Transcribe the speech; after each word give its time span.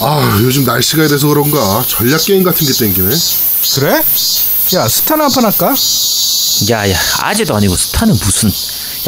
아 0.00 0.38
요즘 0.42 0.64
날씨가 0.64 1.04
이래서 1.04 1.26
그런가 1.28 1.82
전략 1.86 2.24
게임 2.24 2.42
같은 2.42 2.66
게 2.66 2.72
땡기네. 2.72 3.08
그래? 3.74 3.94
야 4.74 4.88
스타나 4.88 5.24
한판 5.24 5.44
할까? 5.44 5.74
야야 6.70 6.96
아재도 7.22 7.54
아니고 7.56 7.74
스타는 7.74 8.14
무슨 8.14 8.50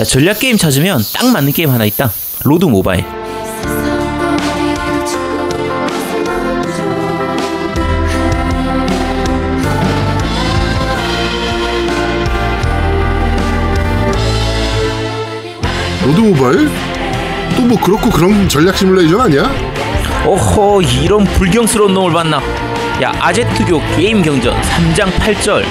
야 0.00 0.04
전략 0.04 0.38
게임 0.40 0.56
찾으면 0.56 1.04
딱 1.12 1.26
맞는 1.26 1.52
게임 1.52 1.70
하나 1.70 1.84
있다 1.84 2.12
로드 2.42 2.64
모바일 2.66 3.04
로드 16.04 16.20
모바일? 16.20 16.68
또 17.56 17.62
뭐 17.64 17.78
그렇고 17.80 18.08
그런 18.10 18.48
전략 18.48 18.76
시뮬레이션 18.76 19.20
아니야? 19.20 19.69
오호 20.26 20.82
이런 20.82 21.24
불경스러운 21.24 21.94
놈을 21.94 22.12
봤나 22.12 22.40
야 23.02 23.12
아제트교 23.20 23.80
게임 23.96 24.22
경전 24.22 24.54
3장 24.60 25.10
8절 25.18 25.64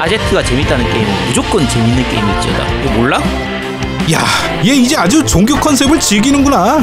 아제트가 0.00 0.42
재밌다는 0.42 0.84
게임은 0.92 1.26
무조건 1.28 1.66
재밌는 1.68 2.02
게임일지어다 2.08 2.82
이거 2.82 2.92
몰라? 2.94 3.18
야, 4.12 4.18
얘 4.66 4.74
이제 4.74 4.96
아주 4.96 5.24
종교 5.24 5.54
컨셉을 5.54 5.98
즐기는구나. 5.98 6.78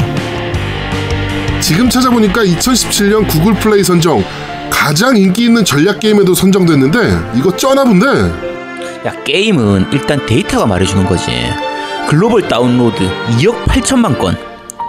지금 1.59 1.87
찾아보니까 1.87 2.43
2017년 2.43 3.27
구글 3.27 3.53
플레이 3.53 3.83
선정 3.83 4.23
가장 4.71 5.15
인기 5.15 5.43
있는 5.45 5.63
전략 5.63 5.99
게임에도 5.99 6.33
선정됐는데 6.33 6.97
이거 7.35 7.55
쩌나 7.55 7.83
본데. 7.83 8.07
야 9.05 9.13
게임은 9.23 9.89
일단 9.91 10.25
데이터가 10.25 10.65
말해주는 10.65 11.05
거지 11.05 11.31
글로벌 12.07 12.47
다운로드 12.47 13.07
2억 13.37 13.65
8천만 13.65 14.17
건 14.17 14.35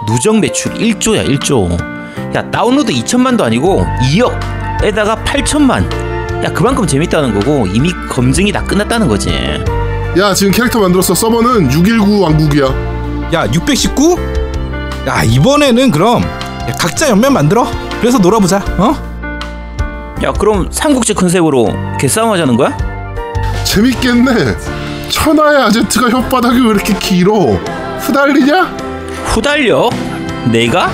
누적 0.07 0.39
매출 0.39 0.73
1조야 0.73 1.27
1조 1.37 1.92
야 2.35 2.49
다운로드 2.49 2.91
2천만도 2.91 3.41
아니고 3.41 3.85
2억에다가 4.01 5.23
8천만 5.23 5.83
야 6.43 6.51
그만큼 6.51 6.85
재밌다는 6.87 7.39
거고 7.39 7.67
이미 7.67 7.91
검증이 8.09 8.51
다 8.51 8.63
끝났다는 8.63 9.07
거지 9.07 9.29
야 10.17 10.33
지금 10.33 10.51
캐릭터 10.51 10.79
만들었어 10.79 11.15
서버는 11.15 11.71
619 11.71 12.21
왕국이야. 12.21 12.65
야, 13.33 13.47
619? 13.51 14.15
야, 15.07 15.23
이번에는 15.23 15.89
그럼 15.89 16.21
야, 16.21 16.71
각자 16.79 17.09
연맹 17.09 17.33
만들어. 17.33 17.65
그래서 17.99 18.19
놀아보자. 18.19 18.57
어? 18.77 18.93
야 20.23 20.31
그럼 20.33 20.67
삼국지 20.69 21.15
컨셉으로 21.15 21.67
개싸움 21.99 22.31
하자는 22.31 22.55
거야? 22.57 22.77
재밌겠네. 23.63 24.55
천하의 25.09 25.63
아제트가 25.63 26.09
혓바닥이 26.09 26.63
왜 26.63 26.71
이렇게 26.75 26.93
길어? 26.99 27.33
후달리냐? 27.99 28.65
후달려? 29.25 29.89
내가? 30.51 30.91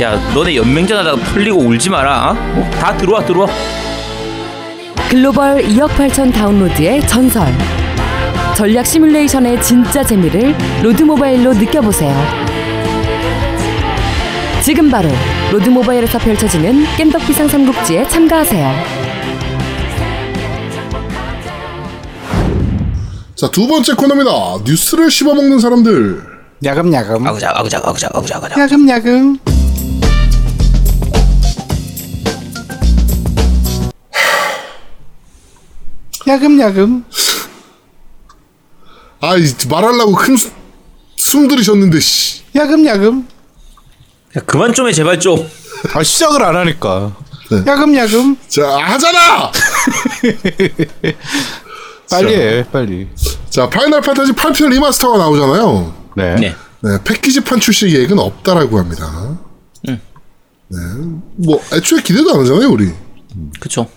야 0.00 0.16
너네 0.34 0.56
연맹전 0.56 0.98
하다가 0.98 1.16
털리고 1.24 1.58
울지 1.60 1.88
마라 1.90 2.32
어? 2.32 2.70
다 2.80 2.96
들어와 2.96 3.24
들어와 3.24 3.46
글로벌 5.08 5.62
2억 5.62 5.90
8천 5.90 6.32
다운로드의 6.32 7.06
전설. 7.06 7.46
전략 8.56 8.84
시뮬레이션의 8.84 9.62
진짜 9.62 10.02
재미를 10.02 10.52
로드 10.82 11.04
모바일로 11.04 11.52
느껴보세요. 11.54 12.12
지금 14.60 14.90
바로 14.90 15.08
로드 15.52 15.68
모바일에서 15.68 16.18
펼쳐지는 16.18 16.84
겜덕비상 16.96 17.48
삼국지에 17.48 18.08
참가하세요. 18.08 18.74
자 23.36 23.48
두 23.50 23.68
번째 23.68 23.94
코너입니다. 23.94 24.30
뉴스를 24.64 25.12
씹어먹는 25.12 25.60
사람들. 25.60 26.22
야금야금. 26.64 27.24
아구자 27.24 27.50
아구자 27.54 27.78
아구자 27.84 28.08
아구자 28.12 28.36
아구자 28.38 28.60
야금야금. 28.60 29.38
야금야금. 36.26 37.04
아 39.20 39.34
말하려고 39.68 40.12
큰 40.14 40.36
숨 41.16 41.48
들이셨는데 41.48 42.00
씨. 42.00 42.42
야금야금. 42.54 43.28
야 44.36 44.40
그만 44.46 44.72
좀 44.74 44.86
해 44.88 44.92
제발 44.92 45.18
좀 45.20 45.48
아 45.94 46.02
시작을 46.02 46.42
안 46.42 46.56
하니까. 46.56 47.14
네. 47.50 47.62
야금야금. 47.66 48.36
자 48.48 48.78
하잖아. 48.78 49.50
빨리 52.10 52.34
해, 52.34 52.64
빨리. 52.70 53.08
자 53.50 53.68
파이널 53.68 54.00
판타지 54.00 54.32
8편 54.32 54.68
remaster가 54.70 55.18
나오잖아요. 55.18 55.94
네. 56.16 56.34
네 56.36 56.54
네, 56.80 56.98
패키지판 57.04 57.60
출시 57.60 57.88
계획은 57.88 58.18
없다라고 58.18 58.78
합니다. 58.78 59.38
네, 60.68 60.78
뭐 61.36 61.62
애초에 61.72 62.00
기대도 62.02 62.32
안 62.34 62.40
하잖아요, 62.40 62.68
우리. 62.70 62.90
그쵸 63.60 63.88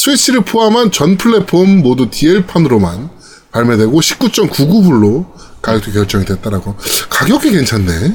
스위치를 0.00 0.42
포함한 0.42 0.90
전 0.90 1.16
플랫폼 1.16 1.78
모두 1.78 2.10
DL판으로만 2.10 3.08
발매되고 3.50 3.98
19.99불로 3.98 5.24
가격도 5.62 5.90
결정이 5.92 6.26
됐다라고. 6.26 6.74
가격이 7.08 7.50
괜찮네. 7.50 8.14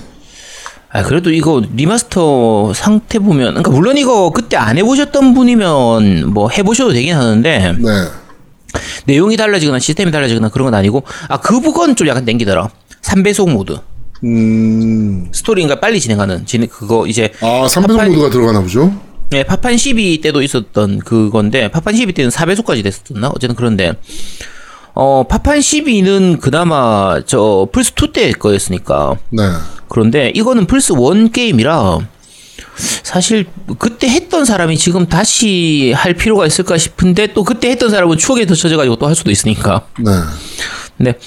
아 0.94 1.02
그래도 1.03 1.31
이거 1.31 1.64
remaster 1.73 2.73
상태 2.75 3.18
보면 3.18 3.47
그러니까 3.56 3.72
물론 3.72 3.97
이거 3.97 4.30
그때 4.30 4.58
안 4.58 4.78
해보셨던 4.78 5.34
분이면 5.34 6.31
뭐 6.34 6.50
해보셔도 6.50 6.94
되긴 6.94 7.16
하는데 7.16 7.74
네. 7.80 7.90
내용이 9.06 9.36
달라지거나 9.38 9.80
시스템이 9.80 10.12
달라지거나 10.12 10.50
그런 10.50 10.66
건 10.66 10.75
아니고 10.75 11.03
아 11.30 11.38
그 11.40 11.62
부분 11.62 11.96
좀 11.96 12.08
약간 12.08 12.25
땡기더라 12.25 12.69
3배속 13.02 13.50
모드 13.52 13.80
음, 14.24 15.30
스토리가 15.31 15.80
빨리 15.80 16.00
진행하는 16.00 16.46
진행 16.46 16.68
그거 16.69 17.08
이제 17.08 17.31
아, 17.42 17.66
3배속 17.68 17.88
파판- 17.98 18.09
모드가 18.09 18.30
들어가나 18.30 18.62
보죠? 18.62 18.94
네, 19.31 19.44
파판 19.44 19.78
12 19.78 20.19
때도 20.22 20.42
있었던 20.42 21.00
그건데 21.00 21.69
파판 21.72 21.96
12 21.96 22.14
때는 22.14 22.30
4배속까지 22.30 22.84
됐었나 22.84 23.30
어쨌든 23.34 23.56
그런데 23.56 23.94
어 24.94 25.24
파판 25.28 25.59
12는 25.59 26.40
그나마 26.42 27.22
저 27.25 27.68
플스 27.72 27.94
2 27.94 28.12
때 28.12 28.31
거였으니까 28.34 29.16
네. 29.30 29.44
그런데 29.88 30.31
이거는 30.36 30.66
플스 30.68 30.92
1 30.94 31.31
게임이라 31.31 32.00
사실 33.03 33.46
그때 33.80 34.09
했던 34.09 34.44
사람이 34.46 34.78
지금 34.78 35.08
다시 35.08 35.94
할 35.96 36.13
필요가 36.13 36.46
있을까 36.46 36.78
싶은데 36.78 37.28
또 37.34 37.44
그때 37.44 37.69
했던 37.69 37.90
사람은 37.90 38.18
추억에 38.18 38.46
젖혀져가지고 38.46 38.98
또 38.98 39.08
할 39.08 39.16
수도 39.16 39.31
있으니까. 39.31 39.88
네. 40.00 40.12
근데 41.01 41.17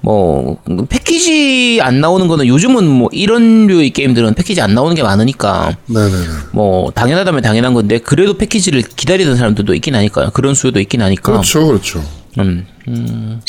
뭐 0.00 0.56
패키지 0.88 1.80
안 1.82 2.00
나오는 2.00 2.26
거는 2.28 2.46
요즘은 2.46 2.86
뭐 2.88 3.08
이런 3.12 3.66
류의 3.66 3.90
게임들은 3.90 4.32
패키지 4.34 4.62
안 4.62 4.74
나오는 4.74 4.94
게 4.94 5.02
많으니까 5.02 5.76
네네네. 5.86 6.16
뭐 6.52 6.90
당연하다면 6.92 7.42
당연한 7.42 7.74
건데 7.74 7.98
그래도 7.98 8.38
패키지를 8.38 8.80
기다리던 8.82 9.36
사람들도 9.36 9.74
있긴 9.74 9.94
하니까요. 9.94 10.30
그런 10.32 10.54
수요도 10.54 10.80
있긴 10.80 11.02
하니까. 11.02 11.32
그렇죠, 11.32 11.66
그렇죠. 11.66 12.02
음, 12.38 12.66
음. 12.88 13.40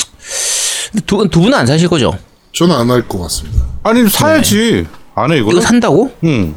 두, 1.06 1.26
두 1.30 1.40
분은 1.40 1.54
안 1.56 1.66
사실 1.66 1.88
거죠? 1.88 2.12
저는 2.52 2.74
안 2.76 2.90
할 2.90 3.08
것 3.08 3.18
같습니다. 3.22 3.64
아니 3.82 4.06
사야지. 4.08 4.86
안 5.14 5.32
해 5.32 5.38
이거. 5.38 5.52
이거 5.52 5.60
산다고? 5.62 6.10
응. 6.24 6.54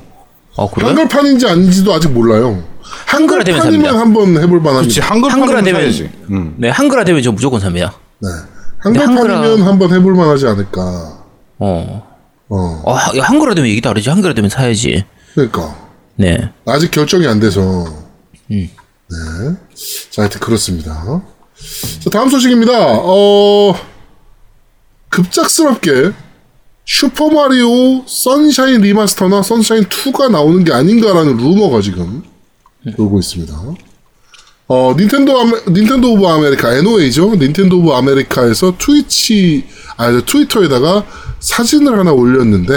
어 0.58 0.70
그래? 0.70 0.88
한글판인지 0.88 1.48
아닌지도 1.48 1.94
아직 1.94 2.12
몰라요. 2.12 2.62
한글화 3.06 3.44
되면 3.46 3.62
삽니다. 3.62 3.98
한번 3.98 4.36
해볼 4.38 4.60
만합니다. 4.60 4.82
그렇지 4.82 5.00
한글 5.00 5.32
한글화 5.32 5.62
되면 5.62 5.82
사야지. 5.82 6.10
응. 6.32 6.54
네 6.58 6.68
한글화 6.70 7.06
되면 7.06 7.22
저 7.24 7.32
무조건 7.32 7.62
삽니다. 7.62 7.94
네. 8.20 8.30
한글판이면 8.84 9.62
한번 9.64 9.94
해볼 9.94 10.14
만하지 10.16 10.48
않을까. 10.48 11.24
어. 11.60 12.08
어. 12.50 12.82
어, 12.86 12.94
하- 12.94 13.12
한글화 13.22 13.56
되면 13.56 13.70
얘기 13.70 13.82
다르지. 13.82 14.10
한글화 14.10 14.34
되면 14.34 14.50
사야지. 14.50 15.04
그러니까. 15.34 15.76
네. 16.16 16.52
아직 16.66 16.92
결정이 16.92 17.26
안 17.28 17.40
돼서. 17.40 17.62
음. 18.52 18.70
네. 19.10 19.18
자, 20.12 20.24
하여튼 20.24 20.40
그렇습니다. 20.40 21.22
자, 22.04 22.10
다음 22.10 22.30
소식입니다. 22.30 22.72
어, 23.00 23.74
급작스럽게 25.10 26.12
슈퍼마리오 26.86 28.04
선샤인 28.06 28.82
remaster나 28.82 29.42
선샤인 29.42 29.86
2가 29.86 30.30
나오는 30.30 30.64
게 30.64 30.74
아닌가라는 30.74 31.38
루머가 31.38 31.82
지금 31.82 32.24
돌고 32.98 33.20
있습니다. 33.20 33.54
어, 34.68 34.94
닌텐도, 34.98 35.40
아메, 35.40 35.52
닌텐도 35.70 36.14
오브 36.14 36.26
아메리카, 36.28 36.74
NOA죠? 36.78 37.36
닌텐도 37.36 37.80
오브 37.80 37.92
아메리카에서 37.92 38.76
트위치, 38.78 39.66
아, 39.98 40.10
트위터에다가 40.26 41.06
사진을 41.40 42.00
하나 42.00 42.12
올렸는데, 42.12 42.74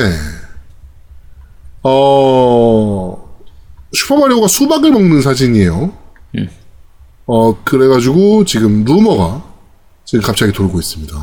어, 1.82 3.36
슈퍼마리오가 3.92 4.48
수박을 4.48 4.90
먹는 4.90 5.22
사진이에요. 5.22 5.92
어, 7.28 7.62
그래가지고 7.64 8.44
지금 8.44 8.84
루머가 8.84 9.42
지금 10.04 10.24
갑자기 10.24 10.52
돌고 10.52 10.78
있습니다. 10.78 11.14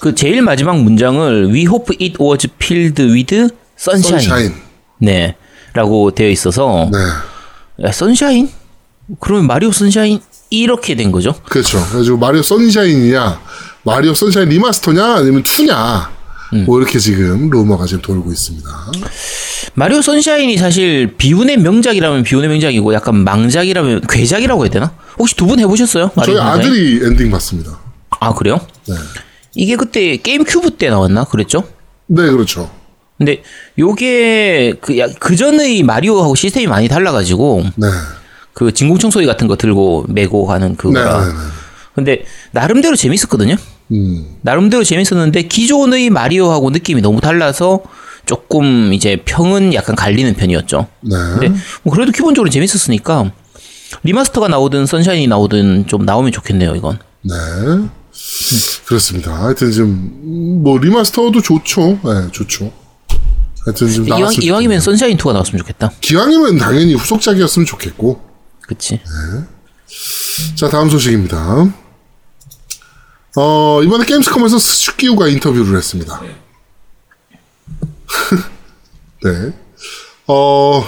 그 0.00 0.14
제일 0.14 0.42
마지막 0.42 0.82
문장을 0.82 1.46
We 1.52 1.62
hope 1.62 1.94
it 2.00 2.16
was 2.20 2.48
filled 2.60 3.00
with 3.02 3.54
sunshine. 3.78 4.20
선샤인. 4.20 4.52
네. 4.98 5.36
라고 5.72 6.10
되어 6.10 6.28
있어서 6.30 6.90
네. 6.92 7.86
야, 7.86 7.92
선샤인? 7.92 8.50
그러면 9.20 9.46
마리오 9.46 9.72
선샤인 9.72 10.20
이렇게 10.50 10.94
된 10.94 11.12
거죠. 11.12 11.34
그렇죠. 11.48 11.78
그래가지고 11.86 12.18
마리오 12.18 12.42
선샤인이냐, 12.42 13.40
마리오 13.84 14.14
선샤인 14.14 14.48
remaster냐, 14.48 15.16
아니면 15.16 15.42
2냐, 15.42 16.08
뭐 16.66 16.78
이렇게 16.80 16.98
지금 16.98 17.50
루머가 17.50 17.86
지금 17.86 18.02
돌고 18.02 18.32
있습니다. 18.32 18.68
마리오 19.74 20.00
선샤인이 20.02 20.56
사실 20.56 21.14
비운의 21.18 21.58
명작이라면 21.58 22.22
비운의 22.22 22.48
명작이고 22.48 22.94
약간 22.94 23.16
망작이라면 23.24 24.02
괴작이라고 24.08 24.64
해야 24.64 24.70
되나? 24.70 24.92
혹시 25.18 25.34
두 25.36 25.46
분 25.46 25.58
해보셨어요? 25.60 26.10
마리오 26.14 26.34
저희 26.36 26.44
선샤인? 26.44 26.60
아들이 26.60 27.00
엔딩 27.04 27.30
봤습니다. 27.30 27.78
아 28.20 28.32
그래요? 28.34 28.60
네. 28.88 28.94
이게 29.54 29.76
그때 29.76 30.16
게임 30.18 30.44
큐브 30.44 30.70
때 30.72 30.88
나왔나 30.90 31.24
그랬죠? 31.24 31.64
네, 32.06 32.30
그렇죠. 32.30 32.70
근데 33.18 33.42
요게 33.78 34.74
그, 34.80 34.98
야- 34.98 35.08
그 35.18 35.34
전의 35.36 35.82
마리오하고 35.82 36.34
시스템이 36.34 36.66
많이 36.66 36.86
달라가지고 36.88 37.64
네. 37.76 37.86
그 38.56 38.72
진공청소기 38.72 39.26
같은 39.26 39.48
거 39.48 39.56
들고 39.56 40.06
메고 40.08 40.50
네, 40.58 40.74
그거라. 40.76 41.26
네, 41.26 41.26
네. 41.30 41.38
근데 41.94 42.24
나름대로 42.52 42.96
재밌었거든요. 42.96 43.54
음. 43.92 44.36
나름대로 44.40 44.82
재밌었는데 44.82 45.42
기존의 45.42 46.08
마리오하고 46.08 46.70
느낌이 46.70 47.02
너무 47.02 47.20
달라서 47.20 47.82
조금 48.24 48.94
이제 48.94 49.20
평은 49.26 49.74
약간 49.74 49.94
갈리는 49.94 50.32
편이었죠. 50.32 50.86
네. 51.02 51.16
근데 51.38 51.48
뭐 51.82 51.92
그래도 51.92 52.12
기본적으로 52.12 52.48
재밌었으니까 52.48 53.30
remaster가 54.04 54.48
나오든 54.48 54.86
선샤인이 54.86 55.26
나오든 55.26 55.86
좀 55.86 56.06
나오면 56.06 56.32
좋겠네요. 56.32 56.74
이건. 56.76 56.98
네. 57.24 57.34
그렇습니다. 58.86 59.34
하여튼 59.34 59.70
지금 59.70 60.62
뭐 60.62 60.78
remaster도 60.78 61.42
좋죠. 61.42 61.98
네, 62.02 62.30
좋죠. 62.32 62.72
하여튼 63.66 63.88
지금 63.88 64.08
이왕, 64.08 64.32
이왕이면 64.40 64.80
선샤인 64.80 65.18
2가 65.18 65.32
나왔으면 65.32 65.58
좋겠다. 65.58 65.92
기왕이면 66.00 66.56
당연히 66.56 66.94
후속작이었으면 66.94 67.66
좋겠고. 67.66 68.25
그치. 68.66 69.00
자, 70.56 70.68
다음 70.68 70.90
소식입니다. 70.90 71.72
어, 73.36 73.80
이번에 73.82 74.04
게임스컴에서 74.04 74.58
스즈키우가 74.58 75.28
인터뷰를 75.28 75.76
했습니다. 75.76 76.20
네. 79.24 79.52
어, 80.26 80.84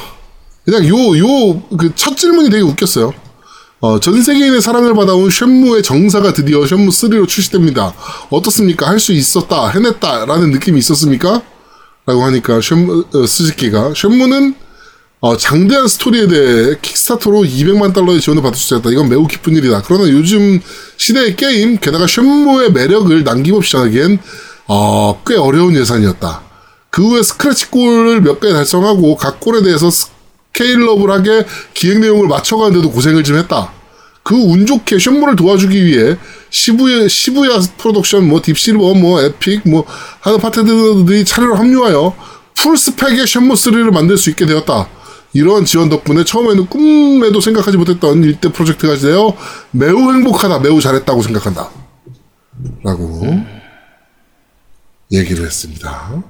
그냥 0.64 0.86
요, 0.88 0.96
요, 1.18 1.60
그 1.76 1.92
첫 1.94 2.16
질문이 2.16 2.50
되게 2.50 2.62
웃겼어요. 2.62 3.12
어, 3.80 4.00
전 4.00 4.20
세계인의 4.20 4.60
사랑을 4.60 4.92
받아온 4.94 5.30
쉔무의 5.30 5.84
정사가 5.84 6.32
드디어 6.32 6.66
쉔무 6.66 6.90
3로 6.90 7.28
출시됩니다. 7.28 7.94
어떻습니까? 8.30 8.88
할 8.88 8.98
수 8.98 9.12
있었다, 9.12 9.68
해냈다, 9.68 10.24
라는 10.26 10.50
느낌이 10.50 10.78
있었습니까? 10.80 11.42
라고 12.06 12.24
하니까 12.24 12.60
쉔무, 12.60 13.04
어, 13.14 13.26
스즈키가 13.26 13.92
쉔무는 13.94 14.56
어, 15.20 15.36
장대한 15.36 15.88
스토리에 15.88 16.28
대해 16.28 16.76
킥스타터로 16.80 17.40
200만 17.42 17.92
달러의 17.92 18.20
지원을 18.20 18.42
받을 18.42 18.56
수 18.56 18.74
있었다. 18.74 18.90
이건 18.90 19.08
매우 19.08 19.26
기쁜 19.26 19.56
일이다. 19.56 19.82
그러나 19.84 20.08
요즘 20.10 20.60
시대의 20.96 21.34
게임, 21.34 21.76
게다가 21.78 22.06
쉔무의 22.06 22.72
매력을 22.72 23.24
남김없이 23.24 23.72
전하기엔 23.72 24.18
어, 24.68 25.20
꽤 25.26 25.34
어려운 25.36 25.74
예산이었다. 25.74 26.42
그 26.90 27.02
후에 27.08 27.22
stretch 27.22 27.70
goal을 27.70 28.20
몇 28.20 28.40
개 28.40 28.52
달성하고 28.52 29.16
각 29.16 29.40
goal에 29.40 29.62
대해서 29.62 29.90
scalable하게 29.90 31.46
기획 31.74 31.98
내용을 31.98 32.28
맞춰가는데도 32.28 32.90
고생을 32.92 33.24
좀 33.24 33.36
했다. 33.38 33.72
그 34.22 34.34
운 34.36 34.66
좋게 34.66 34.98
쉔무를 34.98 35.34
도와주기 35.36 35.84
위해 35.84 36.16
시부야, 36.50 37.08
시부야 37.08 37.60
프로덕션, 37.78 38.28
뭐 38.28 38.40
딥실버, 38.42 38.94
뭐 38.94 39.20
에픽, 39.22 39.62
뭐 39.68 39.84
하는 40.20 40.38
파트너들이 40.38 41.24
차례로 41.24 41.56
합류하여 41.56 42.14
full 42.54 42.76
spec의 42.76 43.26
쉔무 43.26 43.54
3를 43.54 43.90
만들 43.90 44.16
수 44.18 44.30
있게 44.30 44.44
되었다. 44.46 44.88
이러한 45.32 45.64
지원 45.64 45.88
덕분에 45.88 46.24
처음에는 46.24 46.66
꿈에도 46.66 47.40
생각하지 47.40 47.76
못했던 47.76 48.22
일대 48.24 48.50
프로젝트가 48.50 48.96
되어 48.96 49.36
매우 49.70 50.12
행복하다, 50.12 50.58
매우 50.60 50.80
잘했다고 50.80 51.22
생각한다. 51.22 51.68
라고 52.82 53.22
얘기를 55.12 55.46
했습니다. 55.46 56.22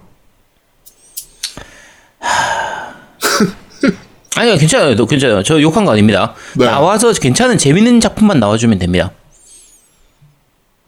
아니요, 4.36 4.56
괜찮아요. 4.56 4.94
너 4.94 5.06
괜찮아요. 5.06 5.42
저 5.42 5.60
욕한 5.60 5.84
거 5.84 5.92
아닙니다. 5.92 6.34
네. 6.54 6.66
나와서 6.66 7.12
괜찮은 7.12 7.58
재밌는 7.58 8.00
작품만 8.00 8.38
나와주면 8.38 8.78
됩니다. 8.78 9.10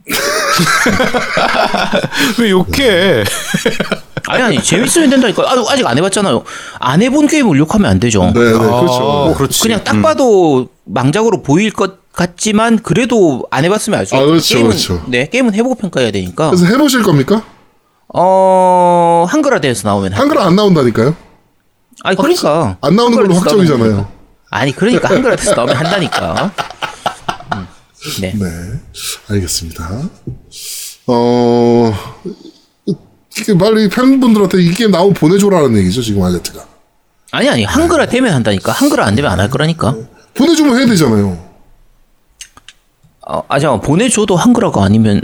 왜 2.39 2.51
욕해? 2.51 3.25
아니, 4.31 4.43
아니, 4.43 4.63
재밌으면 4.63 5.11
된다니까. 5.11 5.43
아, 5.43 5.55
아직 5.69 5.87
안 5.87 5.97
해봤잖아요. 5.99 6.45
안 6.79 7.03
해본 7.03 7.27
게임을 7.27 7.59
욕하면 7.59 7.91
안 7.91 8.01
되죠. 8.01 8.23
네, 8.35 8.41
네, 8.41 8.53
그렇죠. 8.53 9.31
아, 9.31 9.35
그렇지. 9.37 9.61
그냥 9.63 9.83
딱 9.85 10.01
봐도 10.03 10.69
망작으로 10.85 11.43
보일 11.43 11.71
것 11.73 12.11
같지만 12.13 12.79
그래도 12.81 13.47
안 13.51 13.65
해봤으면 13.65 13.99
알수 14.01 14.17
아. 14.17 14.21
그렇죠, 14.21 14.55
게임은, 14.55 14.71
그렇죠. 14.71 15.05
네, 15.09 15.29
게임은 15.29 15.55
해보고 15.55 15.75
평가해야 15.77 16.11
되니까. 16.11 16.51
그래서 16.51 16.67
해보실 16.67 17.03
겁니까? 17.03 17.43
어, 18.13 19.27
한글화 19.29 19.61
돼서 19.61 19.89
나오면. 19.89 20.13
할- 20.13 20.21
한글 20.23 20.39
안 20.39 20.57
나온다니까요? 20.57 21.15
아니, 22.03 22.17
그러니까. 22.17 22.77
안 22.81 22.97
나오는 22.97 23.15
걸로 23.17 23.29
나오면 23.29 23.43
확정이잖아요. 23.43 24.09
아니, 24.51 24.73
그러니까 24.75 25.11
한글화 25.11 25.37
돼서 25.37 25.55
나오면 25.55 25.77
한다니까. 25.77 26.51
음, 27.55 27.67
네. 28.21 28.33
네, 28.35 28.47
알겠습니다. 29.29 29.89
어, 31.07 31.95
빨리 33.59 33.89
팬분들한테 33.89 34.61
이 34.63 34.71
게임 34.73 34.91
나오면 34.91 35.15
보내줘라는 35.15 35.77
얘기죠, 35.79 36.03
지금 36.03 36.23
알레트가. 36.23 36.65
아니, 37.33 37.49
아니, 37.49 37.65
한글화 37.65 38.07
되면 38.07 38.33
한다니까. 38.35 38.73
한글화 38.73 39.07
안 39.07 39.15
되면 39.15 39.31
안 39.31 39.39
할 39.41 39.49
거라니까. 39.49 39.95
보내주면 40.35 40.77
해야 40.79 40.87
되잖아요. 40.87 41.39
어, 43.27 43.43
아, 43.49 43.59
잠깐 43.61 43.81
보내줘도 43.81 44.35
한글화가 44.37 44.83
아니면 44.85 45.21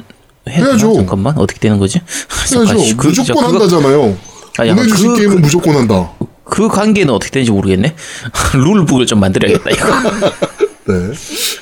해야? 0.48 0.64
해야죠. 0.66 0.94
잠깐만, 0.94 1.36
어떻게 1.36 1.58
되는 1.58 1.78
거지? 1.78 2.00
해야죠. 2.54 2.96
그- 2.96 3.08
무조건 3.08 3.24
저 3.24 3.34
그거- 3.34 3.46
한다잖아요. 3.48 4.16
아니, 4.58 4.70
보내주신 4.74 5.08
그- 5.08 5.16
게임은 5.18 5.36
그- 5.36 5.40
무조건 5.42 5.76
한다. 5.76 6.12
그 6.44 6.68
관계는 6.68 7.12
어떻게 7.12 7.32
되는지 7.32 7.50
모르겠네. 7.50 7.96
룰북을 8.54 9.06
좀 9.06 9.18
만들어야겠다, 9.18 9.70
이거. 9.70 9.86
네, 10.86 11.12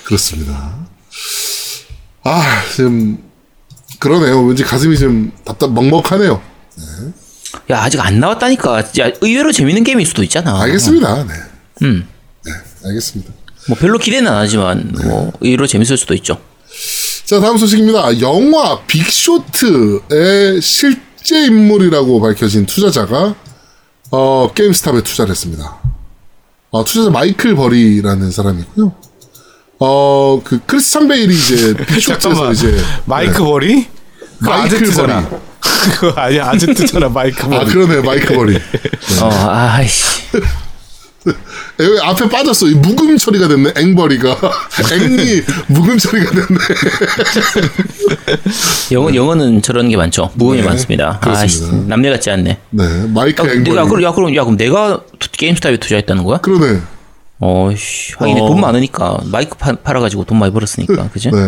그렇습니다. 0.04 0.74
아, 2.24 2.42
지금, 2.74 3.18
그러네요. 4.04 4.42
왠지 4.42 4.62
가슴이 4.62 4.98
좀 4.98 5.32
답답, 5.46 5.72
먹먹하네요. 5.72 6.42
야, 7.70 7.82
아직 7.82 7.98
안 8.04 8.20
나왔다니까. 8.20 8.80
야, 9.00 9.10
의외로 9.22 9.50
재밌는 9.50 9.82
게임일 9.82 10.04
수도 10.04 10.22
있잖아. 10.22 10.60
알겠습니다. 10.60 11.24
네. 11.24 11.32
음. 11.82 12.06
네, 12.44 12.52
알겠습니다. 12.84 13.32
뭐 13.68 13.78
별로 13.78 13.98
기대는 13.98 14.30
안 14.30 14.36
하지만 14.36 14.92
뭐 15.04 15.32
의외로 15.40 15.66
재밌을 15.66 15.96
수도 15.96 16.12
있죠. 16.14 16.38
자, 17.24 17.40
다음 17.40 17.56
소식입니다. 17.56 18.20
영화 18.20 18.78
빅쇼트의 18.86 20.60
실제 20.60 21.46
인물이라고 21.46 22.20
밝혀진 22.20 22.66
투자자가 22.66 23.34
어, 24.10 24.52
게임스탑에 24.54 25.02
투자를 25.02 25.30
했습니다. 25.30 25.78
어, 26.70 26.84
투자자 26.84 27.08
마이클 27.08 27.56
버리라는 27.56 28.30
사람이고요. 28.30 28.92
어, 29.78 30.40
그 30.44 30.60
크리스찬 30.66 31.08
베일이 31.08 31.34
이제 31.34 31.74
빅쇼트에서. 31.88 32.52
이제 32.52 32.76
마이크 33.06 33.42
버리? 33.42 33.86
그 34.44 34.50
아제트잖아. 34.52 35.28
그거 36.00 36.20
아니야 36.20 36.46
아제트잖아 36.50 37.08
마이크 37.08 37.46
버리. 37.48 37.56
아, 37.56 37.64
그러네. 37.64 38.00
마이클 38.02 38.36
버리. 38.36 38.56
어, 39.22 39.30
아이씨. 39.48 40.04
에, 41.80 41.98
앞에 42.02 42.28
빠졌어. 42.28 42.66
이 42.66 42.74
묵음 42.74 43.16
처리가 43.16 43.48
됐네. 43.48 43.72
앵버리가. 43.76 44.36
앵이 44.92 45.42
묵음 45.68 45.96
처리가 45.98 46.30
됐네. 46.30 46.58
영어 48.92 49.14
영어는 49.14 49.62
저런 49.62 49.88
게 49.88 49.96
많죠. 49.96 50.30
무음이 50.34 50.60
네, 50.60 50.66
많습니다. 50.66 51.18
그렇습니다. 51.20 51.86
남녀 51.88 52.10
같지 52.10 52.30
않네. 52.30 52.58
네. 52.70 52.84
마이크 53.08 53.42
야, 53.42 53.52
앵버리. 53.52 53.70
내가 53.70 53.84
그럼 53.86 54.02
야 54.02 54.12
그럼 54.12 54.34
야 54.36 54.44
그럼 54.44 54.56
내가 54.56 55.00
투- 55.18 55.30
게임스탑에 55.32 55.78
투자했다는 55.78 56.24
거야? 56.24 56.38
그러네. 56.38 56.80
어씨, 57.40 58.14
하긴 58.18 58.38
어. 58.38 58.46
돈 58.48 58.60
많으니까 58.60 59.18
마이크 59.24 59.56
파, 59.56 59.72
팔아가지고 59.72 60.24
돈 60.24 60.38
많이 60.38 60.52
벌었으니까, 60.52 61.08
그지? 61.10 61.30
네. 61.30 61.38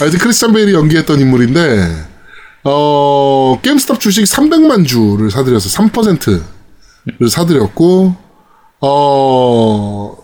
하여튼 0.00 0.18
크리스찬 0.18 0.52
베일이 0.52 0.74
연기했던 0.74 1.20
인물인데, 1.20 2.04
어, 2.64 3.58
게임스탑 3.62 4.00
주식 4.00 4.22
300만 4.24 4.86
주를 4.86 5.30
사들여서 5.30 5.68
3%를 5.68 7.28
사들였고, 7.28 8.14
어, 8.80 10.16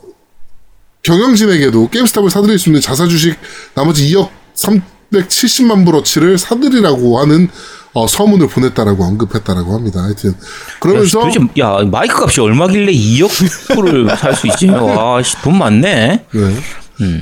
경영진에게도 1.03 1.89
게임스탑을 1.91 2.31
사들일 2.31 2.59
수 2.59 2.69
있는 2.69 2.81
자사 2.81 3.07
주식 3.07 3.37
나머지 3.75 4.11
2억 4.15 4.29
370만 4.55 5.85
불어치를 5.85 6.39
사들이라고 6.39 7.19
하는 7.21 7.49
어, 7.93 8.07
서문을 8.07 8.47
보냈다라고 8.49 9.03
언급했다라고 9.03 9.75
합니다. 9.75 10.01
하여튼 10.03 10.33
그러면서 10.79 11.21
도대체 11.21 11.41
야 11.59 11.79
마이크 11.91 12.23
값이 12.23 12.41
얼마길래 12.41 12.93
2억 12.93 13.75
불을 13.75 14.17
살 14.17 14.37
수 14.37 14.47
있지? 14.47 14.69
와, 14.69 15.21
씨, 15.23 15.35
돈 15.43 15.59
많네. 15.59 16.25
네. 16.33 16.57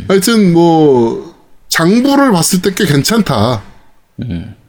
하여튼 0.08 0.52
뭐 0.52 1.34
장부를 1.68 2.32
봤을 2.32 2.60
때 2.60 2.74
꽤 2.74 2.84
괜찮다. 2.84 3.62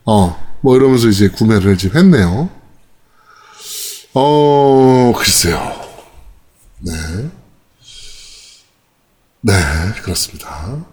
어, 0.10 0.36
뭐 0.62 0.76
이러면서 0.76 1.08
이제 1.08 1.28
구매를 1.28 1.78
지금 1.78 2.00
했네요. 2.00 2.50
어, 4.16 5.14
글쎄요. 5.16 5.80
네. 6.80 6.94
네, 9.42 9.54
그렇습니다. 10.02 10.84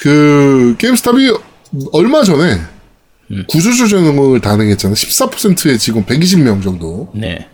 그 0.00 0.74
게임스탑이 0.76 1.30
얼마 1.92 2.24
전에 2.24 2.60
구조조 3.48 3.86
전형을 3.86 4.40
단행했잖아. 4.40 4.94
14%의 4.94 5.78
직원 5.78 6.04
120명 6.04 6.64
정도. 6.64 7.12
네. 7.14 7.48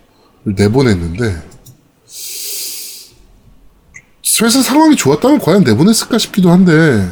내보냈는데 0.45 1.43
회사 4.41 4.63
상황이 4.63 4.97
좋았다면 4.97 5.41
과연 5.41 5.65
내보냈을까 5.65 6.17
싶기도 6.17 6.51
한데 6.51 7.11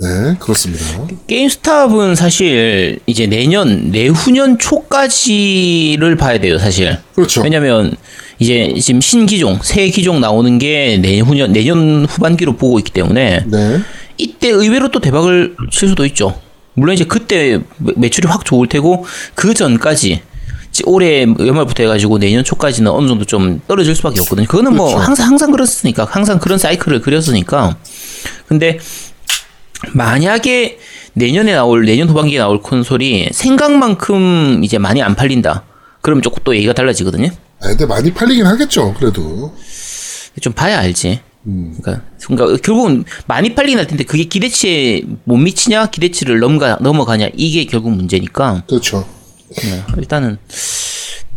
네 0.00 0.34
그렇습니다. 0.40 0.84
게임스탑은 1.28 2.16
사실 2.16 2.98
이제 3.06 3.26
내년 3.26 3.90
내후년 3.92 4.58
초까지를 4.58 6.16
봐야 6.16 6.38
돼요, 6.40 6.58
사실. 6.58 6.98
그렇죠. 7.14 7.42
왜냐면 7.42 7.94
이제 8.40 8.74
지금 8.80 9.00
신기종, 9.00 9.60
새 9.62 9.88
기종 9.90 10.20
나오는 10.20 10.58
게 10.58 10.98
내후년 11.00 11.52
내년 11.52 12.06
후반기로 12.06 12.56
보고 12.56 12.78
있기 12.80 12.90
때문에 12.92 13.44
네 13.46 13.80
이때 14.18 14.48
의외로 14.48 14.90
또 14.90 15.00
대박을 15.00 15.56
칠 15.70 15.88
수도 15.88 16.04
있죠. 16.06 16.40
물론 16.74 16.94
이제 16.94 17.04
그때 17.04 17.60
매- 17.78 17.92
매출이 17.96 18.26
확 18.26 18.44
좋을 18.44 18.68
테고 18.68 19.06
그 19.36 19.54
전까지 19.54 20.22
올해 20.86 21.20
연말부터 21.22 21.84
해가지고 21.84 22.18
내년 22.18 22.42
초까지는 22.42 22.90
어느 22.90 23.06
정도 23.06 23.24
좀 23.24 23.60
떨어질 23.68 23.94
수밖에 23.94 24.20
없거든요. 24.20 24.48
그거는 24.48 24.74
뭐 24.74 24.86
그렇죠. 24.88 25.04
항상 25.06 25.28
항상 25.28 25.52
그렇으니까 25.52 26.04
항상 26.10 26.40
그런 26.40 26.58
사이클을 26.58 27.00
그렸으니까. 27.00 27.76
근데 28.48 28.78
만약에 29.92 30.78
내년에 31.14 31.54
나올 31.54 31.84
내년 31.84 32.08
후반기에 32.08 32.38
나올 32.38 32.60
콘솔이 32.60 33.28
생각만큼 33.32 34.62
이제 34.64 34.78
많이 34.78 35.02
안 35.02 35.14
팔린다. 35.14 35.64
그러면 36.00 36.22
조금 36.22 36.42
또 36.44 36.54
얘기가 36.54 36.72
달라지거든요. 36.72 37.28
아, 37.60 37.68
근데 37.68 37.86
많이 37.86 38.12
팔리긴 38.12 38.46
하겠죠. 38.46 38.94
그래도 38.98 39.54
좀 40.40 40.52
봐야 40.52 40.78
알지. 40.80 41.20
그러니까, 41.44 42.00
그러니까 42.26 42.62
결국은 42.62 43.04
많이 43.26 43.54
팔리긴 43.54 43.78
할 43.78 43.86
텐데 43.86 44.04
그게 44.04 44.24
기대치에 44.24 45.02
못 45.24 45.36
미치냐 45.36 45.86
기대치를 45.86 46.38
넘가 46.38 46.78
넘어가냐 46.80 47.28
이게 47.34 47.66
결국 47.66 47.90
문제니까 47.90 48.64
그렇죠. 48.66 49.06
네, 49.62 49.82
일단은 49.98 50.38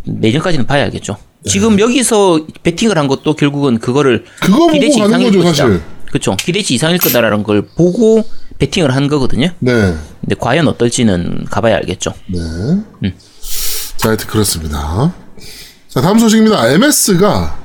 내년까지는 0.04 0.66
봐야 0.66 0.84
알겠죠. 0.84 1.18
지금 1.44 1.78
여기서 1.78 2.46
베팅을 2.62 2.98
한 2.98 3.06
것도 3.06 3.34
결국은 3.34 3.78
그거를 3.78 4.24
그거 4.40 4.66
보고 4.66 4.98
가는 4.98 5.22
거죠, 5.22 5.42
사실. 5.42 5.82
그렇죠. 6.10 6.36
기대치 6.36 6.74
이상일 6.74 6.98
거다라는 6.98 7.42
걸 7.42 7.62
보고 7.62 8.24
베팅을 8.58 8.94
한 8.94 9.08
거거든요. 9.08 9.50
네 9.60 9.94
근데 10.20 10.34
과연 10.38 10.66
어떨지는 10.68 11.44
가봐야 11.50 11.76
알겠죠. 11.76 12.12
네. 12.26 13.14
자, 13.96 14.08
하여튼 14.08 14.26
그렇습니다. 14.26 15.14
자, 15.88 16.00
다음 16.00 16.18
소식입니다. 16.18 16.68
MS가 16.70 17.58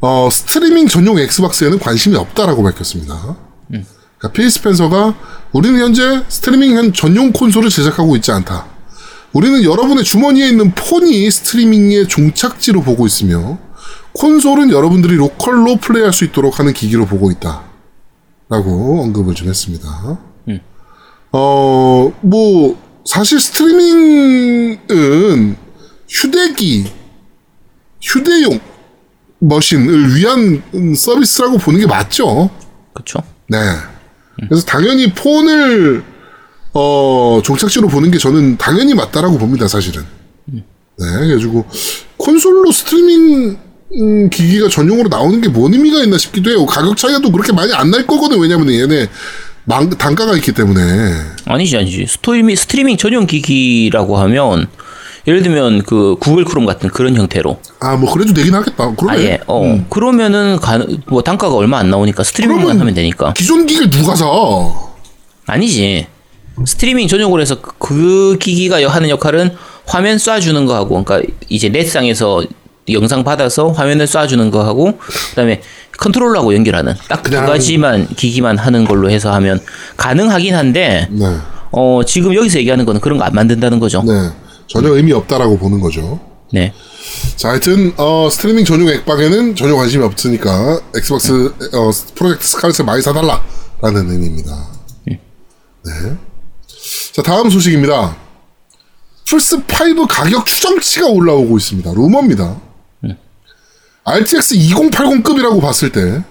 어, 0.00 0.28
스트리밍 0.30 0.88
전용 0.88 1.18
엑스박스에는 1.18 1.78
관심이 1.78 2.16
없다라고 2.16 2.62
밝혔습니다. 2.62 3.36
그러니까 3.68 4.32
필 4.32 4.50
스펜서가 4.50 5.14
우리는 5.52 5.78
현재 5.80 6.22
스트리밍 6.28 6.76
현- 6.76 6.92
전용 6.92 7.32
콘솔을 7.32 7.68
제작하고 7.70 8.16
있지 8.16 8.32
않다. 8.32 8.66
우리는 9.32 9.62
여러분의 9.64 10.04
주머니에 10.04 10.48
있는 10.48 10.72
폰이 10.74 11.30
스트리밍의 11.30 12.08
종착지로 12.08 12.82
보고 12.82 13.06
있으며 13.06 13.58
콘솔은 14.14 14.70
여러분들이 14.70 15.16
로컬로 15.16 15.76
플레이할 15.76 16.12
수 16.12 16.24
있도록 16.24 16.58
하는 16.58 16.72
기기로 16.72 17.06
보고 17.06 17.30
있다. 17.30 17.64
라고 18.48 19.02
언급을 19.02 19.34
좀 19.34 19.48
했습니다. 19.48 20.18
어, 21.34 22.12
뭐, 22.20 22.78
사실 23.06 23.40
스트리밍은 23.40 25.56
휴대기, 26.08 26.92
휴대용 28.02 28.60
머신을 29.38 30.14
위한 30.14 30.62
음, 30.74 30.94
서비스라고 30.94 31.56
보는 31.56 31.80
게 31.80 31.86
맞죠. 31.86 32.50
그렇죠. 32.92 33.20
네. 33.48 33.56
그래서 34.48 34.66
당연히 34.66 35.10
폰을, 35.14 36.04
어, 36.74 37.40
종착지로 37.42 37.88
보는 37.88 38.10
게 38.10 38.18
저는 38.18 38.58
당연히 38.58 38.92
맞다라고 38.94 39.38
봅니다, 39.38 39.66
사실은. 39.68 40.04
네. 40.44 40.62
그래가지고, 40.98 41.64
콘솔로 42.18 42.70
스트리밍, 42.72 43.48
음, 43.48 43.58
기기가 44.30 44.68
전용으로 44.68 45.08
나오는 45.08 45.40
게 45.40 45.48
뭔 45.52 45.72
의미가 45.74 46.02
있나 46.04 46.16
싶기도 46.18 46.50
해요. 46.50 46.64
가격 46.66 46.96
차이가 46.96 47.18
또 47.20 47.30
그렇게 47.30 47.52
많이 47.52 47.72
안 47.72 47.90
날 47.90 48.06
거거든. 48.06 48.38
왜냐면 48.40 48.70
얘네 48.72 49.06
망, 49.64 49.88
단가가 49.90 50.34
있기 50.36 50.52
때문에. 50.52 50.80
아니지 51.44 51.76
아니지 51.76 52.06
스트리밍 52.08 52.56
스트리밍 52.56 52.96
전용 52.96 53.26
기기라고 53.26 54.16
하면 54.18 54.66
예를 55.28 55.42
들면 55.42 55.82
그 55.82 56.16
구글 56.18 56.44
크롬 56.44 56.66
같은 56.66 56.88
그런 56.88 57.14
형태로 57.14 57.60
아, 57.80 57.94
뭐, 57.96 58.12
그래도 58.12 58.32
되긴 58.34 58.54
하겠다. 58.54 58.92
그러네. 58.96 59.16
아 59.16 59.20
예 59.22 59.38
어 59.46 59.84
그러면은 59.88 60.56
가, 60.58 60.84
뭐 61.06 61.22
단가가 61.22 61.54
얼마 61.54 61.78
안 61.78 61.90
나오니까 61.90 62.24
스트리밍만 62.24 62.80
하면 62.80 62.94
되니까 62.94 63.32
기존 63.34 63.66
기기를 63.66 63.90
누가 63.90 64.16
사? 64.16 64.26
아니지 65.46 66.06
스트리밍 66.66 67.06
전용으로 67.08 67.40
해서 67.42 67.60
그- 67.60 67.72
그 67.78 68.38
기기가 68.38 68.82
하는 68.90 69.08
역할은 69.10 69.50
화면 69.86 70.16
쏴주는 70.16 70.66
거 70.66 70.74
하고 70.74 71.02
그러니까 71.04 71.28
이제 71.48 71.68
넷상에서 71.68 72.42
영상 72.88 73.22
받아서 73.24 73.68
화면을 73.70 74.06
쏴주는 74.06 74.50
거 74.50 74.64
하고 74.64 74.98
그다음에 75.30 75.62
컨트롤러하고 75.98 76.54
연결하는 76.54 76.94
딱 77.08 77.22
두 77.22 77.30
가지만 77.30 78.08
기기만 78.08 78.58
하는 78.58 78.84
걸로 78.84 79.08
해서 79.10 79.32
하면 79.34 79.60
가능하긴 79.96 80.54
한데 80.54 81.06
네. 81.10 81.36
어 81.70 82.00
지금 82.04 82.34
여기서 82.34 82.58
얘기하는 82.58 82.84
거는 82.84 83.00
그런 83.00 83.18
거 83.18 83.24
안 83.24 83.32
만든다는 83.34 83.78
거죠. 83.78 84.02
네. 84.02 84.30
전혀 84.66 84.88
의미 84.90 85.12
없다라고 85.12 85.58
보는 85.58 85.80
거죠. 85.80 86.18
네. 86.52 86.72
자, 87.36 87.48
하여튼, 87.50 87.92
어, 87.96 88.28
스트리밍 88.30 88.64
전용 88.66 88.88
액박에는 88.88 89.56
전혀 89.56 89.74
관심이 89.74 90.04
없으니까, 90.04 90.80
엑스박스, 90.94 91.46
어, 91.72 91.90
프로젝트 92.14 92.46
스칼렛을 92.46 92.84
많이 92.84 93.00
사달라. 93.02 93.42
라는 93.80 94.10
의미입니다. 94.10 94.68
네. 95.06 95.18
자, 97.12 97.22
다음 97.22 97.48
소식입니다. 97.50 98.16
플스5 99.26 100.06
가격 100.08 100.46
추정치가 100.46 101.06
올라오고 101.08 101.56
있습니다. 101.56 101.90
루머입니다. 101.94 102.56
RTX 104.04 104.56
2080급이라고 104.56 105.60
봤을 105.60 105.92
때, 105.92 106.24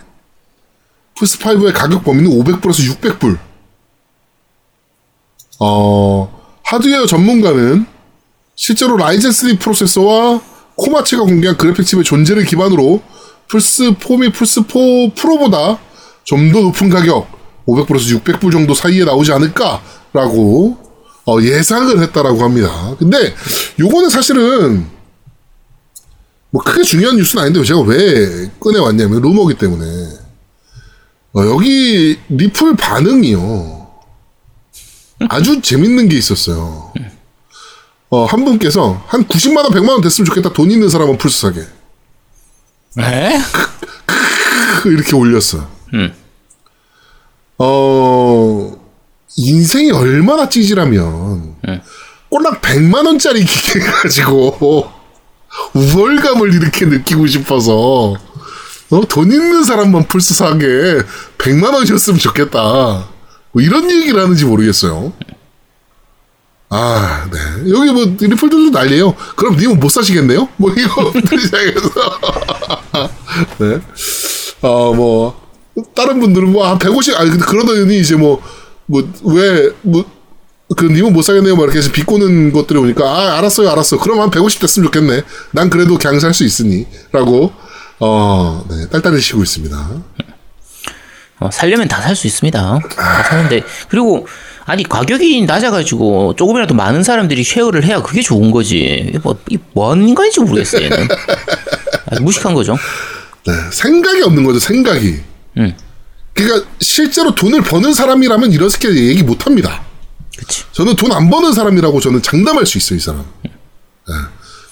플스5의 1.18 1.74
가격 1.74 2.04
범위는 2.04 2.30
500불에서 2.32 2.96
600불. 2.96 3.38
어, 5.60 6.42
하드웨어 6.64 7.06
전문가는 7.06 7.86
실제로 8.56 8.98
라이젠 8.98 9.32
3 9.32 9.58
프로세서와 9.60 10.42
코마츠가 10.76 11.24
공개한 11.24 11.56
그래픽 11.58 11.86
칩의 11.86 12.04
존재를 12.04 12.46
기반으로 12.46 13.02
플스4 13.48 14.20
및 14.20 14.34
플스4 14.34 15.14
프로보다 15.16 15.80
좀 16.24 16.52
더 16.52 16.62
높은 16.62 16.90
가격 16.90 17.28
500불에서 17.68 18.20
600불 18.24 18.52
정도 18.52 18.74
사이에 18.74 19.04
나오지 19.04 19.32
않을까라고 19.34 20.78
어, 21.28 21.42
예상을 21.42 22.02
했다라고 22.02 22.44
합니다. 22.44 22.96
근데 22.98 23.36
요거는 23.80 24.10
사실은 24.10 24.88
뭐 26.52 26.62
크게 26.62 26.84
중요한 26.84 27.18
뉴스는 27.18 27.44
아닌데 27.44 27.64
제가 27.64 27.82
왜 27.82 28.52
꺼내왔냐면 28.60 29.22
루머기 29.22 29.56
때문에 29.56 29.86
어, 31.34 31.46
여기 31.46 32.20
리플 32.30 32.76
반응이요 32.76 33.90
아주 35.30 35.62
재밌는 35.62 36.10
게 36.10 36.18
있었어요. 36.18 36.92
어, 38.10 38.26
한 38.26 38.44
분께서 38.44 39.02
한 39.08 39.26
90만 39.26 39.64
원, 39.64 39.72
100만 39.72 39.90
원 39.90 40.02
됐으면 40.02 40.26
좋겠다. 40.26 40.52
돈 40.52 40.70
있는 40.70 40.90
사람은 40.90 41.18
플스 41.18 41.42
사게. 41.42 41.62
에? 43.00 43.40
이렇게 44.86 45.16
올렸어요. 45.16 45.70
음. 45.94 46.14
어, 47.58 48.76
인생이 49.38 49.92
얼마나 49.92 50.50
찌질하면, 50.50 51.56
꼴랑 52.30 52.60
100만 52.60 53.06
원짜리 53.06 53.46
기계 53.46 53.80
가지고, 53.80 54.92
우월감을 55.74 56.54
이렇게 56.54 56.86
느끼고 56.86 57.28
싶어서, 57.28 58.16
어, 58.92 59.02
돈 59.08 59.32
있는 59.32 59.64
사람만 59.64 60.08
플스 60.08 60.34
사게 60.34 61.02
100만 61.38 61.74
원이었으면 61.74 62.20
좋겠다. 62.20 63.08
뭐 63.54 63.62
이런 63.62 63.90
얘기를 63.90 64.22
하는지 64.22 64.46
모르겠어요. 64.46 65.14
아, 66.74 67.28
네. 67.30 67.40
여기 67.70 67.92
뭐, 67.92 68.06
리플들도 68.06 68.70
난리에요. 68.70 69.14
그럼 69.36 69.58
님은 69.58 69.80
못 69.80 69.90
사시겠네요? 69.90 70.48
뭐, 70.56 70.72
이거, 70.72 71.12
시작해서. 71.38 71.90
네. 73.60 73.82
어, 74.62 74.94
뭐, 74.94 75.42
다른 75.94 76.22
분들은 76.22 76.50
뭐, 76.50 76.66
한 76.66 76.80
150, 76.80 77.20
아니, 77.20 77.38
그러더니 77.38 78.00
이제 78.00 78.16
뭐, 78.16 78.42
뭐, 78.86 79.04
왜, 79.24 79.70
뭐, 79.82 80.06
그, 80.78 80.86
님은 80.86 81.14
못 81.14 81.22
사겠네요. 81.22 81.56
막 81.56 81.64
이렇게 81.64 81.80
해서 81.80 81.92
비꼬는 81.92 82.52
것들이 82.54 82.80
오니까, 82.80 83.04
아, 83.06 83.38
알았어요, 83.38 83.70
알았어. 83.70 83.98
그럼 84.00 84.22
한 84.22 84.30
150 84.32 84.62
됐으면 84.62 84.86
좋겠네. 84.88 85.24
난 85.52 85.70
그래도 85.70 85.98
그냥 85.98 86.20
살 86.20 86.34
수 86.34 86.44
있으니. 86.44 86.86
라고, 87.12 87.52
어, 88.00 88.66
네, 88.70 88.88
딸딸해지고 88.90 89.44
있습니다. 89.44 89.90
어, 91.40 91.50
살려면 91.52 91.88
다 91.88 92.02
살 92.02 92.16
수 92.16 92.28
있습니다. 92.28 92.80
다 92.96 93.24
사는데 93.24 93.64
그리고 93.90 94.28
아니 94.66 94.84
가격이 94.84 95.42
낮아가지고 95.48 96.36
조금이라도 96.36 96.76
많은 96.76 97.02
사람들이 97.04 97.44
쉐어를 97.44 97.84
해야 97.84 98.02
그게 98.04 98.22
좋은 98.22 98.52
거지. 98.52 99.12
뭐, 99.24 99.38
이뭔 99.50 100.08
인간인지 100.08 100.40
모르겠어요. 100.42 100.84
얘는. 100.86 101.08
무식한 102.22 102.54
거죠. 102.54 102.78
네, 103.48 103.54
생각이 103.72 104.22
없는 104.22 104.44
거죠, 104.44 104.60
생각이. 104.60 105.20
음. 105.58 105.76
그러니까 106.34 106.70
실제로 106.80 107.34
돈을 107.36 107.62
버는 107.62 107.94
사람이라면 107.94 108.52
이렇게 108.52 108.90
얘기 108.94 109.24
못 109.24 109.46
합니다. 109.46 109.82
그치. 110.38 110.64
저는 110.72 110.96
돈 110.96 111.12
안 111.12 111.30
버는 111.30 111.54
사람이라고 111.54 112.00
저는 112.00 112.22
장담할 112.22 112.66
수 112.66 112.78
있어요, 112.78 112.98
이 112.98 113.00
사람. 113.00 113.26
예. 113.46 113.52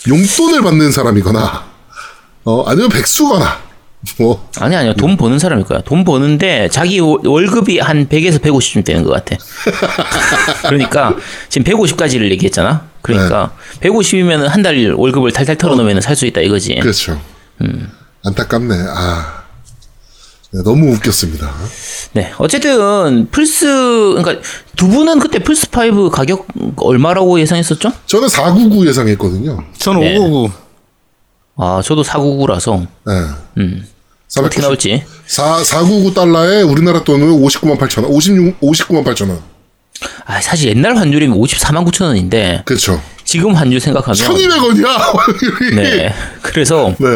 용돈을 0.08 0.62
받는 0.62 0.92
사람이거나, 0.92 1.66
어, 2.46 2.64
아니면 2.68 2.90
백수거나, 2.90 3.60
뭐, 4.18 4.50
아니 4.62 4.76
아니요 4.78 4.94
돈 4.94 5.18
버는 5.18 5.40
사람일 5.40 5.66
거야. 5.66 5.82
돈 5.82 6.06
버는데 6.06 6.70
자기 6.72 7.00
월- 7.02 7.20
월급이 7.26 7.80
한 7.80 8.08
100에서 8.08 8.40
150쯤 8.40 8.86
되는 8.86 9.04
것 9.04 9.12
같아. 9.12 9.36
그러니까 10.64 11.16
지금 11.50 11.70
150까지를 11.72 12.32
얘기했잖아. 12.32 12.88
그러니까 13.02 13.54
150이면 13.82 14.48
한 14.48 14.62
달 14.64 14.94
월급을 14.96 15.32
탈탈 15.32 15.58
털어놓으면 15.58 16.00
살 16.02 16.16
수 16.16 16.26
있다 16.26 16.40
이거지. 16.42 16.76
그렇죠. 16.82 17.20
안타깝네. 18.26 18.76
아. 18.88 19.39
네, 20.52 20.64
너무 20.64 20.92
웃겼습니다. 20.94 21.54
네 22.14 22.34
어쨌든 22.40 23.28
플스 23.30 23.66
그러니까 24.18 24.42
두 24.76 24.88
분은 24.88 25.20
그때 25.20 25.40
플스 25.40 25.68
5 25.68 26.10
가격 26.10 26.48
얼마라고 26.78 27.40
예상했었죠? 27.40 27.92
저는 28.08 28.28
499 28.30 28.88
예상했거든요. 28.88 29.64
저는 29.78 30.00
네. 30.02 30.18
599. 30.18 30.52
아 31.58 31.82
저도 31.84 32.02
499라서 32.04 32.88
네. 33.06 33.14
음. 33.58 33.86
499 34.28 34.46
어떻게 34.46 34.62
나올지. 34.62 35.04
4, 35.28 35.64
499 35.64 36.14
달러에 36.16 36.64
우리나라 36.64 37.04
돈은 37.04 37.28
59만 37.28 37.78
8천 37.78 38.04
원, 38.04 38.12
56, 38.12 38.60
59만 38.60 39.04
8천 39.04 39.30
원. 39.30 39.42
아 40.26 40.42
사실 40.42 40.70
옛날 40.70 40.96
환율이면 40.98 41.38
54만 41.38 41.86
9천 41.88 42.06
원인데 42.06 42.64
그렇죠. 42.66 43.00
지금 43.30 43.54
환율 43.54 43.80
생각하면 43.80 44.16
1200원이야! 44.16 45.76
네 45.78 46.12
그래서 46.42 46.96
네. 46.98 47.08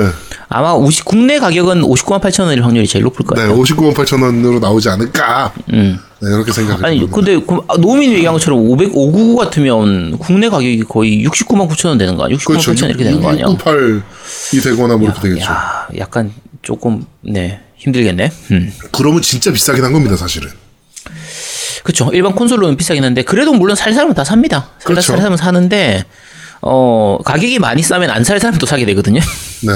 아마 0.47 0.75
50, 0.75 1.05
국내 1.05 1.39
가격은 1.39 1.81
59만 1.81 2.21
8천 2.21 2.43
원일 2.43 2.63
확률이 2.63 2.85
제일 2.85 3.03
높을 3.05 3.25
네, 3.33 3.47
거예요. 3.47 3.59
59만 3.59 3.95
8천 3.95 4.21
원으로 4.21 4.59
나오지 4.59 4.89
않을까. 4.89 5.51
음. 5.71 5.97
네, 6.21 6.29
이렇게 6.29 6.51
생각을 6.51 6.85
아니. 6.85 7.09
근데 7.09 7.39
그 7.39 7.61
노민이 7.79 8.13
얘기한 8.13 8.33
것처럼 8.35 8.59
500, 8.59 8.91
599 8.93 9.35
같으면 9.37 10.19
국내 10.19 10.49
가격이 10.49 10.83
거의 10.87 11.25
69만 11.25 11.67
9천 11.67 11.87
원 11.87 11.97
되는 11.97 12.15
거 12.15 12.25
아니야? 12.25 12.37
69만 12.37 12.45
그렇죠. 12.45 12.73
8천 12.73 12.81
원 12.83 12.89
이렇게 12.91 13.03
되는 13.05 13.19
거 13.19 13.29
아니야? 13.29 13.45
698이 13.47 14.63
되거나 14.63 14.97
뭐 14.97 15.07
이렇게 15.07 15.19
되겠죠. 15.19 15.51
야, 15.51 15.87
약간 15.97 16.31
조금 16.61 17.03
네 17.21 17.59
힘들겠네. 17.77 18.31
음. 18.51 18.71
그러면 18.91 19.23
진짜 19.23 19.51
비싸긴 19.51 19.83
한 19.83 19.91
겁니다, 19.91 20.15
사실은. 20.15 20.51
그렇죠. 21.83 22.09
일반 22.13 22.33
콘솔로는 22.33 22.77
비싸긴 22.77 23.03
한데 23.03 23.23
그래도 23.23 23.53
물론 23.53 23.75
살 23.75 23.93
사람은 23.93 24.13
다 24.15 24.23
삽니다. 24.23 24.69
살, 24.79 24.85
그렇죠. 24.85 25.07
살 25.07 25.17
사람은 25.17 25.37
사는데 25.37 26.05
어 26.61 27.17
가격이 27.25 27.59
많이 27.59 27.81
싸면 27.83 28.09
안 28.09 28.23
살 28.23 28.39
사람도 28.39 28.65
사게 28.65 28.85
되거든요. 28.85 29.19
네. 29.63 29.71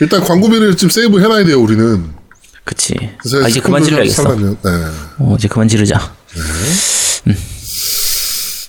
일단 0.00 0.20
광고비를 0.22 0.76
좀 0.76 0.90
세이브 0.90 1.20
해놔야 1.20 1.44
돼요, 1.44 1.60
우리는. 1.60 2.10
그치. 2.64 2.94
아, 3.44 3.48
이제 3.48 3.60
그만 3.60 3.82
지르야겠어. 3.82 4.22
살려면, 4.24 4.56
네. 4.62 4.70
어, 5.18 5.34
이제 5.38 5.48
그만 5.48 5.66
지르자. 5.68 6.12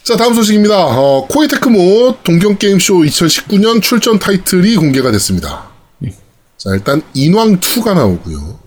자, 0.03 0.17
다음 0.17 0.33
소식입니다. 0.33 0.75
어, 0.87 1.27
코이 1.29 1.47
테크모 1.47 2.17
동경게임쇼 2.23 2.93
2019년 2.95 3.81
출전 3.81 4.17
타이틀이 4.17 4.75
공개가 4.77 5.11
됐습니다. 5.11 5.69
자, 6.57 6.71
일단 6.73 7.01
인왕2가 7.15 7.93
나오고요. 7.93 8.59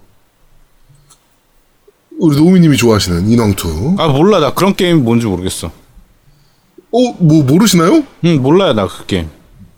우리 2.22 2.36
노우미님이 2.36 2.76
좋아하시는 2.76 3.26
인왕2. 3.30 3.98
아 3.98 4.06
몰라 4.06 4.38
나 4.38 4.54
그런 4.54 4.76
게임 4.76 5.02
뭔지 5.02 5.26
모르겠어. 5.26 5.66
어, 5.66 6.98
뭐, 7.18 7.42
모르시나요? 7.42 8.04
응 8.24 8.40
몰라요 8.40 8.74
나 8.74 8.86
그 8.86 9.06
게임. 9.06 9.28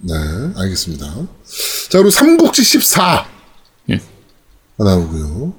네, 0.01 0.13
알겠습니다. 0.55 1.07
자, 1.07 1.99
그리고 1.99 2.11
삼국지 2.11 2.63
14. 2.63 3.27
가 4.77 4.85
나오고요. 4.85 5.55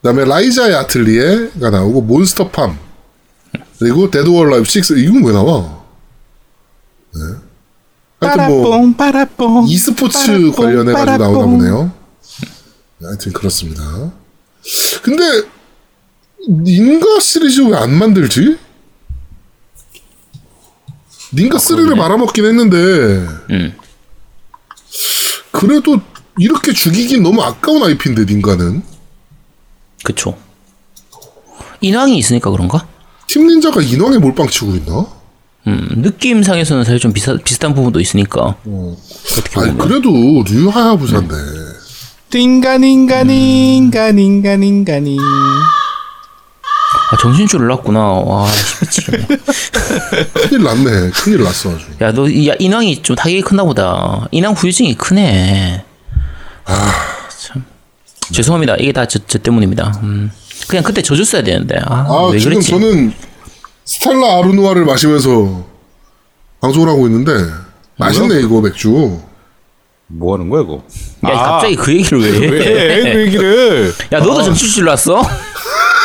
그 0.00 0.08
다음에 0.08 0.24
라이자의 0.24 0.74
아틀리에가 0.74 1.70
나오고, 1.70 2.00
Monster 2.00 2.44
Farm. 2.44 2.76
그리고 3.78 4.10
Dead 4.10 4.28
or 4.30 4.48
Alive 4.50 4.64
6. 4.66 4.96
이건 4.98 5.22
왜 5.24 5.32
나와? 5.32 5.82
네. 7.14 7.20
하여튼 8.20 8.48
뭐, 8.48 8.94
빠라뽕 8.96 9.68
e스포츠 9.68 10.18
빠라뽕, 10.18 10.52
관련해 10.52 10.92
가지고 10.94 11.18
나오나. 11.18 11.46
보네요. 11.46 11.92
네, 12.98 13.06
하여튼 13.06 13.32
그렇습니다. 13.34 13.82
근데, 15.02 15.22
닌가 16.48 17.20
시리즈 17.20 17.60
왜 17.62 17.76
안 17.76 17.92
만들지? 17.94 18.56
닌가 21.34 21.56
3를 21.58 21.94
말아먹긴 21.96 22.44
했는데, 22.44 22.76
음. 23.50 23.72
그래도 25.50 25.98
이렇게 26.38 26.72
죽이긴 26.72 27.22
너무 27.22 27.42
아까운 27.42 27.82
IP인데, 27.82 28.24
닌가는. 28.26 28.82
그쵸. 30.04 30.36
인왕이 31.80 32.18
있으니까 32.18 32.50
그런가? 32.50 32.86
팀 33.28 33.46
닌자가 33.46 33.80
인왕에 33.80 34.18
몰빵 34.18 34.48
치고 34.48 34.74
있나? 34.76 35.06
음, 35.68 35.88
느낌상에서는 35.96 36.84
사실 36.84 36.98
좀 37.00 37.12
비슷, 37.12 37.42
비슷한 37.44 37.72
부분도 37.74 38.00
있으니까. 38.00 38.56
어떻게 38.66 39.60
아니, 39.60 39.70
보면. 39.70 39.78
그래도 39.78 40.10
류 40.42 40.68
하야부사인데. 40.68 41.34
띵가닝가닝가닝가닝가닝. 42.30 45.18
아, 47.12 47.16
정신줄을 47.18 47.66
놨구나. 47.66 48.00
와, 48.00 48.46
미치겠네. 48.80 49.26
큰일 50.48 50.62
났네. 50.62 51.10
큰일 51.10 51.42
났어, 51.42 51.70
아주. 51.74 51.84
야, 52.00 52.10
너, 52.10 52.26
야, 52.46 52.54
인왕이 52.58 53.02
좀 53.02 53.14
타격이 53.14 53.42
크나 53.42 53.64
보다. 53.64 54.26
인왕 54.30 54.54
후유증이 54.54 54.94
크네. 54.94 55.84
참. 57.38 57.64
죄송합니다. 58.32 58.76
이게 58.76 58.92
다 58.92 59.04
저, 59.04 59.18
저 59.26 59.38
때문입니다. 59.38 60.00
음. 60.02 60.30
그냥 60.68 60.82
그때 60.84 61.02
져줬어야 61.02 61.42
되는데. 61.42 61.76
아, 61.84 62.06
아, 62.08 62.28
왜 62.32 62.38
지금 62.38 62.54
그랬지? 62.54 62.70
저는 62.70 63.12
Stella 63.84 64.38
Artois를 64.38 64.86
마시면서 64.86 65.66
방송을 66.62 66.88
하고 66.88 67.06
있는데, 67.08 67.32
맛있네, 67.98 68.40
이거 68.40 68.62
맥주. 68.62 69.20
뭐 70.14 70.34
하는 70.34 70.48
거야 70.48 70.62
이거? 70.62 70.82
야, 71.26 71.30
아, 71.30 71.52
갑자기 71.52 71.74
그 71.76 71.92
얘기를 71.92 72.20
왜 72.20 72.32
해? 72.32 72.50
왜? 72.50 73.02
그 73.14 73.20
얘기를? 73.20 73.94
야, 74.12 74.18
너도 74.18 74.42
정신줄 74.42 74.84
놨어? 74.84 75.22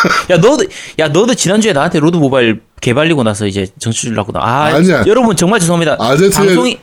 야, 0.30 0.38
너도, 0.38 0.66
야, 1.00 1.08
너도 1.08 1.34
지난주에 1.36 1.74
나한테 1.74 2.00
Lords 2.00 2.18
Mobile 2.18 2.62
개발리고 2.82 3.24
나서 3.24 3.48
이제 3.48 3.68
정신줄 3.80 4.16
놨구나. 4.16 4.40
아, 4.42 4.66
아니야. 4.76 5.04
여러분 5.08 5.36
정말 5.36 5.60
죄송합니다. 5.60 5.98
아제트의 6.00 6.32
방송이, 6.32 6.80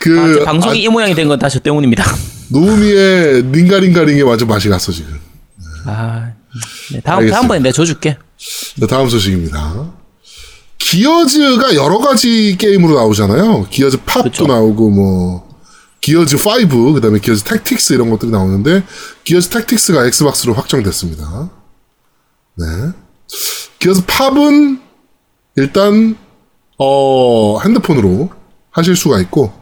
그, 0.00 0.20
아, 0.20 0.34
제 0.34 0.44
방송이 0.44 0.82
이 0.82 0.88
모양이 0.88 1.14
된 1.14 1.28
건 1.28 1.38
다 1.38 1.48
저 1.48 1.58
때문입니다. 1.60 2.04
노미의 2.50 3.42
링가링가링에 3.52 4.22
완전 4.22 4.48
맛이 4.48 4.68
갔어, 4.68 4.92
지금. 4.92 5.18
아, 5.86 6.32
네, 6.92 7.00
다음, 7.00 7.18
알겠습니다. 7.18 7.36
다음번에 7.36 7.60
내가 7.60 7.72
줘줄게. 7.72 8.16
자, 8.80 8.86
다음 8.86 9.08
소식입니다. 9.08 9.92
기어즈가 10.78 11.74
여러 11.74 11.98
가지 11.98 12.56
게임으로 12.58 12.94
나오잖아요. 12.96 13.68
기어즈 13.70 13.98
팝도 14.04 14.24
그쵸. 14.30 14.46
나오고, 14.46 14.90
뭐, 14.90 15.54
기어즈 16.00 16.36
5, 16.36 16.92
그 16.92 17.00
다음에 17.00 17.18
기어즈 17.18 17.42
택틱스 17.44 17.94
이런 17.94 18.10
것들이 18.10 18.30
나오는데, 18.30 18.82
기어즈 19.24 19.48
택틱스가 19.48 20.04
엑스박스로 20.06 20.52
확정됐습니다. 20.54 21.50
네. 22.56 22.66
기어즈 23.78 24.04
팝은 24.06 24.80
일단, 25.56 26.16
어, 26.78 27.60
핸드폰으로 27.60 28.30
하실 28.70 28.96
수가 28.96 29.20
있고, 29.20 29.52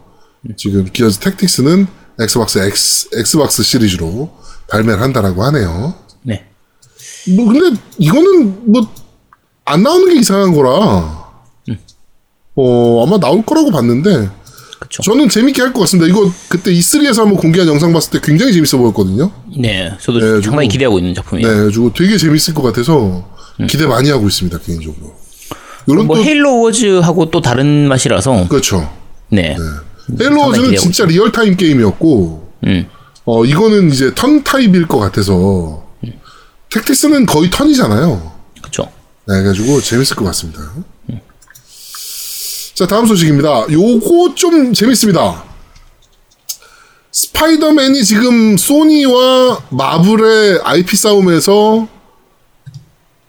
지금 0.57 0.85
기어즈 0.85 1.19
택틱스는 1.21 1.87
엑스박스 2.21 2.59
X, 2.59 3.09
엑스박스 3.15 3.63
시리즈로 3.63 4.31
발매를 4.69 5.01
한다라고 5.03 5.43
하네요. 5.45 5.95
네. 6.23 6.47
뭐 7.37 7.47
근데 7.47 7.81
이거는 7.99 8.73
뭐 8.73 9.03
안 9.65 9.83
나오는 9.83 10.09
게 10.13 10.19
이상한 10.19 10.53
거라 10.55 11.23
어 12.55 13.07
아마 13.07 13.19
나올 13.19 13.45
거라고 13.45 13.71
봤는데 13.71 14.29
그쵸. 14.83 15.03
저는 15.03 15.29
재밌게 15.29 15.63
할 15.63 15.73
것 15.73 15.81
같습니다. 15.81 16.09
이거 16.11 16.31
그때 16.49 16.73
E3에서 16.73 17.19
한번 17.21 17.37
공개한 17.37 17.69
영상 17.69 17.93
봤을 17.93 18.11
때 18.11 18.21
굉장히 18.23 18.53
재밌어 18.53 18.79
보였거든요. 18.79 19.31
네, 19.59 19.93
저도 20.01 20.19
네, 20.19 20.27
상당히 20.43 20.67
주고- 20.69 20.73
기대하고 20.73 20.99
있는 20.99 21.15
작품이에요. 21.15 21.49
네, 21.49 21.55
그리고 21.71 21.93
되게 21.93 22.17
재밌을 22.19 22.53
것 22.55 22.63
같아서 22.63 23.29
기대 23.69 23.87
많이 23.87 24.11
하고 24.11 24.27
있습니다 24.27 24.59
개인적으로. 24.59 25.15
이런 25.87 26.07
뭐 26.07 26.17
또 26.17 26.25
Halo 26.25 26.61
Wars하고 26.63 27.31
또 27.31 27.41
다른 27.41 27.87
맛이라서 27.89 28.49
그렇죠. 28.49 28.91
네. 29.29 29.57
Halo 30.21 30.41
Wars는 30.49 30.71
기대하고 30.71 30.77
진짜 30.77 31.05
리얼타임 31.07 31.57
게임이었고 31.57 32.53
음. 32.67 32.87
어 33.25 33.45
이거는 33.45 33.91
이제 33.91 34.13
턴 34.17 34.43
타입일 34.43 34.89
것 34.89 34.99
같아서 34.99 35.85
Tactics는 36.71 37.27
거의 37.27 37.51
턴이잖아요. 37.51 38.33
그렇죠. 38.61 38.83
네, 39.29 39.35
그래가지고 39.43 39.81
재밌을 39.81 40.17
것 40.17 40.25
같습니다. 40.27 40.61
자, 42.75 42.87
다음 42.87 43.07
소식입니다. 43.07 43.67
요거 43.71 44.35
좀 44.35 44.73
재밌습니다. 44.73 45.45
스파이더맨이 47.11 48.03
지금 48.05 48.57
소니와 48.57 49.65
마블의 49.71 50.61
IP 50.65 50.97
싸움에서 50.97 51.87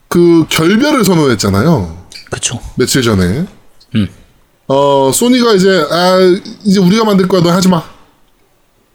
그 0.08 0.46
결별을 0.48 1.04
선언했잖아요. 1.04 2.06
그렇죠. 2.30 2.60
며칠 2.76 3.02
전에. 3.02 3.46
음. 3.96 4.08
어, 4.68 5.12
소니가 5.14 5.54
이제, 5.56 5.86
아, 5.92 6.18
이제 6.64 6.80
우리가 6.80 7.04
만들 7.04 7.28
거야. 7.28 7.42
너 7.42 7.52
하지 7.52 7.68
마. 7.68 7.84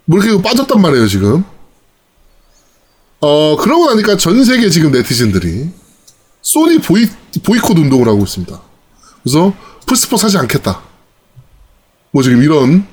뭐 0.06 0.18
이렇게 0.18 0.40
빠졌단 0.42 0.80
말이에요, 0.80 1.06
지금. 1.08 1.44
어, 3.20 3.56
그러고 3.60 3.86
나니까 3.90 4.16
전 4.16 4.42
세계 4.44 4.70
지금 4.70 4.92
네티즌들이 4.92 5.68
소니 6.40 6.78
보이, 6.78 7.06
보이콧 7.44 7.76
운동을 7.76 8.08
하고 8.08 8.22
있습니다. 8.22 8.58
그래서 9.22 9.52
플스4 9.88 10.16
사지 10.18 10.38
않겠다. 10.38 10.80
뭐 12.12 12.22
지금 12.22 12.42
이런 12.42 12.86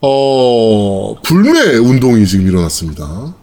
어 0.00 1.14
불매 1.22 1.76
운동이 1.76 2.26
지금 2.26 2.46
일어났습니다. 2.48 3.34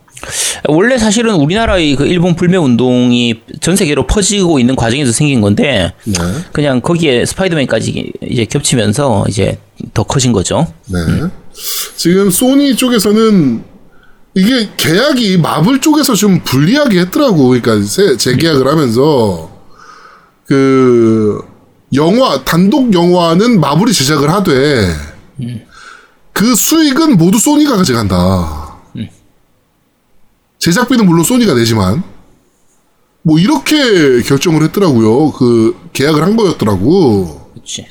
원래 0.68 0.98
사실은 0.98 1.36
우리나라의 1.36 1.96
그 1.96 2.06
일본 2.06 2.36
불매 2.36 2.58
운동이 2.58 3.42
전 3.62 3.76
세계로 3.76 4.08
퍼지고 4.08 4.60
있는 4.60 4.76
과정에서 4.76 5.12
생긴 5.12 5.42
건데 5.42 5.94
네. 6.06 6.14
그냥 6.52 6.82
거기에 6.82 7.26
스파이더맨까지 7.26 8.14
이제 8.24 8.46
겹치면서 8.46 9.26
이제 9.28 9.60
더 9.94 10.04
커진 10.04 10.32
거죠. 10.32 10.66
네. 10.88 11.00
지금 11.98 12.30
소니 12.32 12.76
쪽에서는 12.76 13.64
이게 14.34 14.70
계약이 14.78 15.38
마블 15.38 15.80
쪽에서 15.82 16.14
좀 16.16 16.40
불리하게 16.44 17.02
했더라고. 17.02 17.50
그러니까 17.50 17.82
새- 17.86 18.18
재계약을 18.18 18.68
하면서 18.68 19.52
그 20.46 21.42
영화 21.96 22.44
단독 22.44 22.94
영화는 22.94 23.60
마블이 23.60 23.94
제작을 23.94 24.30
하되 24.30 24.96
그 26.34 26.56
수익은 26.56 27.18
모두 27.18 27.40
소니가 27.40 27.78
가져간다. 27.78 28.76
제작비는 30.60 31.06
물론 31.06 31.24
소니가 31.24 31.54
내지만 31.54 32.04
뭐 33.22 33.40
이렇게 33.40 34.22
결정을 34.22 34.64
했더라고요. 34.64 35.32
그 35.32 35.76
계약을 35.94 36.22
한 36.22 36.36
거였더라고. 36.36 37.52
그렇지. 37.54 37.88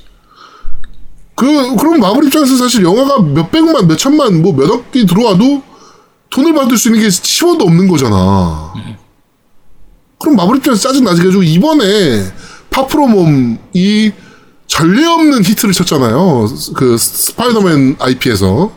그, 1.37 1.77
그럼 1.77 1.99
마블 2.01 2.25
입장에서 2.25 2.57
사실 2.57 2.85
영화가 2.85 3.23
몇 3.23 3.51
백만, 3.51 3.87
몇 3.89 3.97
천만, 3.97 4.41
뭐 4.41 4.53
몇억이 4.53 5.07
들어와도 5.07 5.63
돈을 6.31 6.55
받을 6.55 6.79
수 6.79 6.89
있는 6.89 7.01
게 7.03 7.09
10원도 7.09 7.63
없는 7.63 7.89
거잖아. 7.89 8.73
그럼 10.19 10.37
마블 10.37 10.57
입장에서 10.59 10.89
짜증 10.89 11.05
나지. 11.05 11.21
그래가지고 11.21 11.43
이번에 11.43 12.25
파프로몸이 12.75 14.13
전례 14.67 15.07
없는 15.07 15.45
히트를 15.45 15.73
쳤잖아요. 15.73 16.49
그 16.75 16.99
스파이더맨 16.99 17.97
IP에서. 18.01 18.73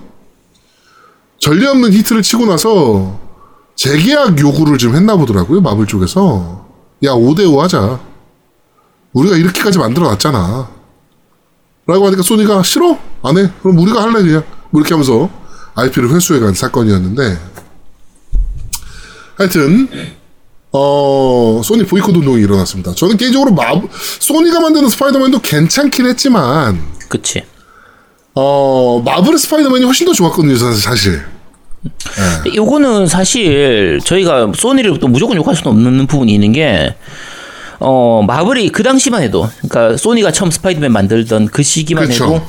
전례 1.39 1.67
없는 1.67 1.91
히트를 1.93 2.21
치고 2.21 2.45
나서 2.45 3.19
재계약 3.75 4.39
요구를 4.39 4.77
좀 4.77 4.95
했나 4.95 5.15
보더라고요. 5.15 5.61
마블 5.61 5.87
쪽에서. 5.87 6.67
야, 7.03 7.11
5대5 7.11 7.57
하자. 7.57 7.99
우리가 9.13 9.35
이렇게까지 9.37 9.79
만들어 9.79 10.07
놨잖아. 10.09 10.69
라고 11.87 12.05
하니까 12.05 12.21
소니가 12.21 12.61
싫어? 12.63 12.99
안 13.23 13.37
해? 13.37 13.49
그럼 13.63 13.79
우리가 13.79 14.03
할래 14.03 14.21
그냥 14.21 14.43
뭐 14.69 14.81
이렇게 14.81 14.93
하면서 14.93 15.29
IP를 15.75 16.09
회수해 16.09 16.39
간 16.39 16.53
사건이었는데 16.53 17.39
하여튼 19.37 19.87
어 20.71 21.61
소니 21.63 21.85
보이콧 21.85 22.15
운동이 22.15 22.41
일어났습니다. 22.41 22.93
저는 22.93 23.17
개인적으로 23.17 23.51
마 23.51 23.73
소니가 24.19 24.59
만드는 24.59 24.89
스파이더맨도 24.89 25.39
괜찮긴 25.39 26.05
했지만 26.07 26.79
그치. 27.07 27.43
어 28.35 29.01
마블의 29.03 29.39
스파이더맨이 29.39 29.85
훨씬 29.85 30.05
더 30.05 30.13
좋았거든요 30.13 30.55
사실. 30.57 30.81
사실. 30.81 31.21
요거는 32.55 33.07
사실 33.07 33.99
저희가 34.03 34.51
소니를 34.55 34.99
또 34.99 35.07
무조건 35.07 35.37
욕할 35.37 35.55
수는 35.55 35.71
없는 35.71 36.07
부분이 36.07 36.33
있는 36.33 36.51
게, 36.51 36.95
어, 37.79 38.23
마블이 38.27 38.69
그 38.69 38.83
당시만 38.83 39.21
해도, 39.21 39.49
그러니까 39.61 39.95
소니가 39.95 40.31
처음 40.31 40.51
스파이더맨 40.51 40.91
만들던 40.91 41.47
그 41.47 41.63
시기만 41.63 42.07
그쵸. 42.09 42.25
해도, 42.25 42.45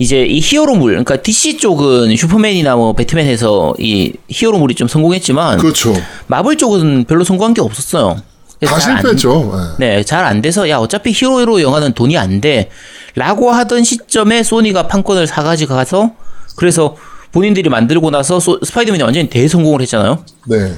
이제 0.00 0.24
이 0.24 0.40
히어로물, 0.40 0.92
그러니까 0.92 1.16
DC 1.16 1.58
쪽은 1.58 2.16
슈퍼맨이나 2.16 2.74
뭐 2.74 2.94
배트맨에서 2.94 3.74
이 3.78 4.14
히어로물이 4.28 4.74
좀 4.74 4.88
성공했지만, 4.88 5.58
그렇죠. 5.58 5.94
마블 6.26 6.56
쪽은 6.56 7.04
별로 7.04 7.22
성공한 7.22 7.52
게 7.52 7.60
없었어요. 7.60 8.16
다 8.64 8.78
실패했죠. 8.80 9.52
예. 9.78 9.86
네, 9.96 10.02
잘 10.02 10.24
안 10.24 10.40
돼서 10.42 10.68
야 10.70 10.78
어차피 10.78 11.12
히어로 11.12 11.60
영화는 11.62 11.92
돈이 11.92 12.16
안 12.18 12.40
돼라고 12.40 13.50
하던 13.50 13.84
시점에 13.84 14.42
소니가 14.42 14.86
판권을 14.88 15.26
사가지고 15.26 15.74
가서 15.74 16.12
그래서 16.56 16.96
본인들이 17.32 17.68
만들고 17.70 18.10
나서 18.10 18.40
소- 18.40 18.58
스파이더맨이 18.62 19.02
완전히 19.02 19.28
대성공을 19.30 19.80
했잖아요. 19.82 20.24
네. 20.48 20.72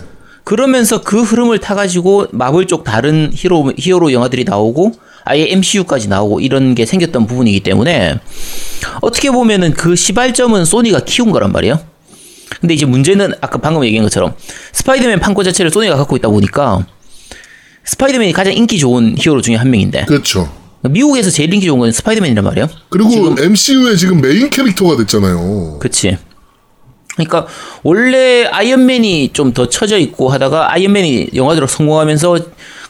그러면서 0.44 1.00
그 1.00 1.22
흐름을 1.22 1.58
타가지고 1.58 2.26
마블 2.32 2.66
쪽 2.66 2.82
다른 2.84 3.30
히로 3.32 3.72
히어로 3.78 4.12
영화들이 4.12 4.44
나오고 4.44 4.92
아예 5.24 5.46
MCU까지 5.50 6.08
나오고 6.08 6.40
이런 6.40 6.74
게 6.74 6.86
생겼던 6.86 7.26
부분이기 7.26 7.60
때문에 7.60 8.18
어떻게 9.00 9.30
보면은 9.30 9.72
그 9.72 9.96
시발점은 9.96 10.64
소니가 10.64 11.00
키운 11.00 11.30
거란 11.30 11.52
말이에요. 11.52 11.80
근데 12.60 12.74
이제 12.74 12.86
문제는 12.86 13.32
아까 13.40 13.58
방금 13.58 13.84
얘기한 13.84 14.04
것처럼 14.04 14.34
스파이더맨 14.72 15.20
판권 15.20 15.44
자체를 15.44 15.70
소니가 15.70 15.96
갖고 15.96 16.16
있다 16.16 16.28
보니까 16.28 16.86
스파이더맨이 17.84 18.32
가장 18.32 18.52
인기 18.52 18.78
좋은 18.78 19.16
히어로 19.18 19.40
중에 19.40 19.56
한 19.56 19.70
명인데 19.70 20.04
그렇죠. 20.04 20.52
미국에서 20.82 21.30
제일 21.30 21.52
인기 21.54 21.66
좋은 21.66 21.78
건 21.78 21.92
스파이더맨이란 21.92 22.44
말이에요. 22.44 22.68
그리고 22.88 23.34
MCU의 23.38 23.96
지금 23.96 24.20
메인 24.20 24.50
캐릭터가 24.50 24.96
됐잖아요. 24.96 25.78
그치. 25.80 26.18
그러니까 27.14 27.46
원래 27.82 28.44
아이언맨이 28.44 29.30
좀더 29.32 29.68
쳐져 29.68 29.98
있고 29.98 30.30
하다가 30.30 30.72
아이언맨이 30.72 31.30
영화대로 31.34 31.66
성공하면서 31.66 32.38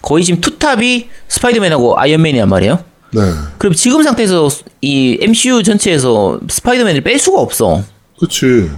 거의 0.00 0.24
지금 0.24 0.40
투탑이 0.40 1.08
스파이더맨하고 1.28 1.98
아이언맨이란 1.98 2.48
말이에요. 2.48 2.84
네. 3.14 3.20
그럼 3.58 3.74
지금 3.74 4.02
상태에서 4.02 4.48
이 4.80 5.18
MCU 5.20 5.62
전체에서 5.62 6.40
스파이더맨을 6.48 7.02
뺄 7.02 7.18
수가 7.18 7.40
없어. 7.40 7.82
그치. 8.18 8.70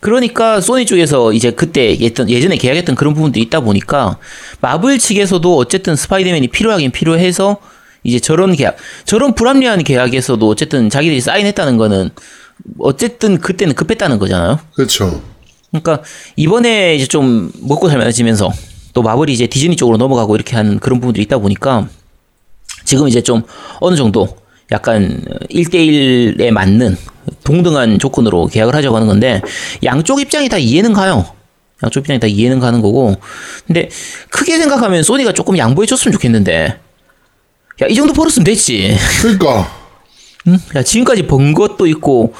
그러니까 0.00 0.60
소니 0.60 0.86
쪽에서 0.86 1.32
이제 1.32 1.50
그때 1.50 1.98
예전, 1.98 2.30
예전에 2.30 2.56
계약했던 2.56 2.94
그런 2.94 3.14
부분들이 3.14 3.44
있다 3.44 3.60
보니까 3.60 4.18
마블 4.60 4.98
측에서도 4.98 5.56
어쨌든 5.56 5.96
스파이더맨이 5.96 6.48
필요하긴 6.48 6.92
필요해서 6.92 7.58
이제 8.04 8.20
저런 8.20 8.54
계약, 8.54 8.76
저런 9.04 9.34
불합리한 9.34 9.82
계약에서도 9.82 10.48
어쨌든 10.48 10.88
자기들이 10.88 11.20
사인했다는 11.20 11.76
거는 11.76 12.10
어쨌든 12.78 13.38
그때는 13.38 13.74
급했다는 13.74 14.18
거잖아요. 14.18 14.58
그렇죠. 14.74 15.22
그러니까 15.70 16.02
이번에 16.36 16.94
이제 16.96 17.06
좀 17.06 17.52
먹고 17.60 17.88
살만해지면서 17.88 18.50
또 18.94 19.02
마블이 19.02 19.32
이제 19.32 19.46
디즈니 19.46 19.76
쪽으로 19.76 19.96
넘어가고 19.98 20.34
이렇게 20.34 20.56
하는 20.56 20.78
그런 20.78 21.00
부분들이 21.00 21.24
있다 21.24 21.38
보니까 21.38 21.88
지금 22.84 23.06
이제 23.08 23.20
좀 23.20 23.42
어느 23.80 23.96
정도 23.96 24.36
약간 24.72 25.22
1대1에 25.50 26.50
맞는 26.50 26.96
동등한 27.44 27.98
조건으로 27.98 28.46
계약을 28.46 28.74
하자고 28.74 28.96
하는 28.96 29.06
건데 29.06 29.42
양쪽 29.84 30.20
입장이 30.20 30.48
다 30.48 30.56
이해는 30.58 30.92
가요. 30.94 31.26
양쪽 31.82 32.00
입장이 32.00 32.18
다 32.18 32.26
이해는 32.26 32.60
가는 32.60 32.80
거고 32.80 33.14
근데 33.66 33.88
크게 34.30 34.56
생각하면 34.56 35.02
소니가 35.02 35.32
조금 35.32 35.58
양보해 35.58 35.86
줬으면 35.86 36.12
좋겠는데 36.12 36.78
야 37.82 37.86
이 37.88 37.94
정도 37.94 38.12
벌었으면 38.12 38.44
됐지. 38.44 38.96
그러니까 39.22 39.77
응? 40.46 40.58
야 40.76 40.82
지금까지 40.82 41.26
번 41.26 41.52
것도 41.52 41.86
있고 41.86 42.32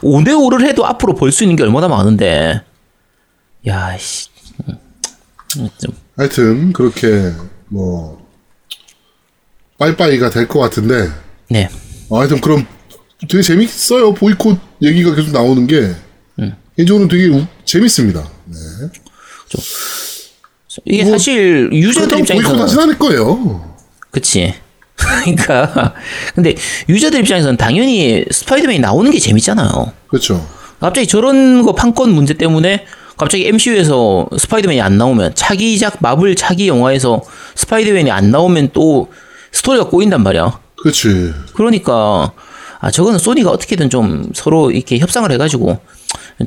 5대5를 0.00 0.66
해도 0.66 0.84
앞으로 0.86 1.14
벌 1.14 1.30
수 1.30 1.44
있는 1.44 1.54
게 1.56 1.62
얼마나 1.62 1.86
많은데 1.88 2.62
야 3.66 3.96
씨. 3.98 4.28
음, 5.58 5.68
좀 5.78 5.94
하여튼 6.16 6.72
그렇게 6.72 7.32
뭐 7.68 8.26
빠이빠이가 9.78 10.30
될 10.30 10.48
것 10.48 10.58
같은데 10.60 11.08
네. 11.48 11.68
어, 12.08 12.18
하여튼 12.20 12.40
그럼 12.40 12.66
되게 13.28 13.42
재밌어요 13.42 14.14
보이콧 14.14 14.58
얘기가 14.82 15.14
계속 15.14 15.30
나오는 15.32 15.66
게 15.66 15.94
개인적으로 16.76 17.06
되게 17.06 17.28
우- 17.28 17.46
재밌습니다. 17.64 18.26
네. 18.46 18.56
이게 20.86 21.02
뭐, 21.04 21.12
사실 21.12 21.68
유저들 21.72 22.08
그렇다고 22.24 22.40
보이콧 22.48 22.60
하진 22.60 22.78
않을 22.80 22.98
거예요. 22.98 23.76
그치 24.10 24.54
그러니까 25.02 25.94
근데 26.34 26.54
유저들 26.88 27.20
입장에서는 27.20 27.56
당연히 27.56 28.24
스파이더맨이 28.30 28.80
나오는 28.80 29.10
게 29.10 29.18
재밌잖아요 29.18 29.92
그렇죠. 30.08 30.46
갑자기 30.80 31.06
저런 31.06 31.62
거 31.62 31.74
판권 31.74 32.12
문제 32.12 32.34
때문에 32.34 32.86
갑자기 33.16 33.46
MCU에서 33.46 34.28
스파이더맨이 34.36 34.80
안 34.80 34.98
나오면 34.98 35.34
차기작 35.34 35.98
마블 36.00 36.34
차기 36.34 36.68
영화에서 36.68 37.22
스파이더맨이 37.54 38.10
안 38.10 38.30
나오면 38.30 38.70
또 38.72 39.12
스토리가 39.52 39.88
꼬인단 39.88 40.22
말이야 40.22 40.58
그렇지. 40.80 41.32
그러니까 41.54 42.32
아 42.80 42.90
저거는 42.90 43.18
소니가 43.20 43.50
어떻게든 43.50 43.90
좀 43.90 44.30
서로 44.34 44.72
이렇게 44.72 44.98
협상을 44.98 45.30
해가지고 45.30 45.78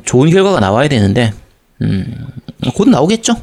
좋은 0.04 0.28
결과가 0.30 0.60
나와야 0.60 0.88
되는데 0.88 1.32
음곧 1.80 2.90
나오겠죠. 2.90 3.34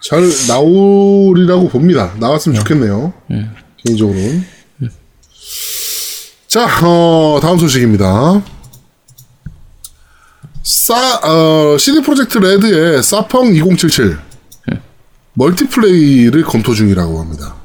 잘 0.00 0.20
나오리라고 0.48 1.68
봅니다. 1.68 2.14
나왔으면 2.18 2.58
좋겠네요. 2.58 3.12
개인적으로는. 3.84 4.44
자, 6.46 6.66
어, 6.84 7.40
다음 7.40 7.58
소식입니다. 7.58 8.42
싸, 10.62 11.20
어, 11.24 11.76
CD 11.78 12.02
프로젝트 12.02 12.38
레드의 12.38 13.02
사펑 13.02 13.54
2077 13.54 14.18
멀티플레이를 15.34 16.44
검토 16.44 16.74
중이라고 16.74 17.18
합니다. 17.20 17.56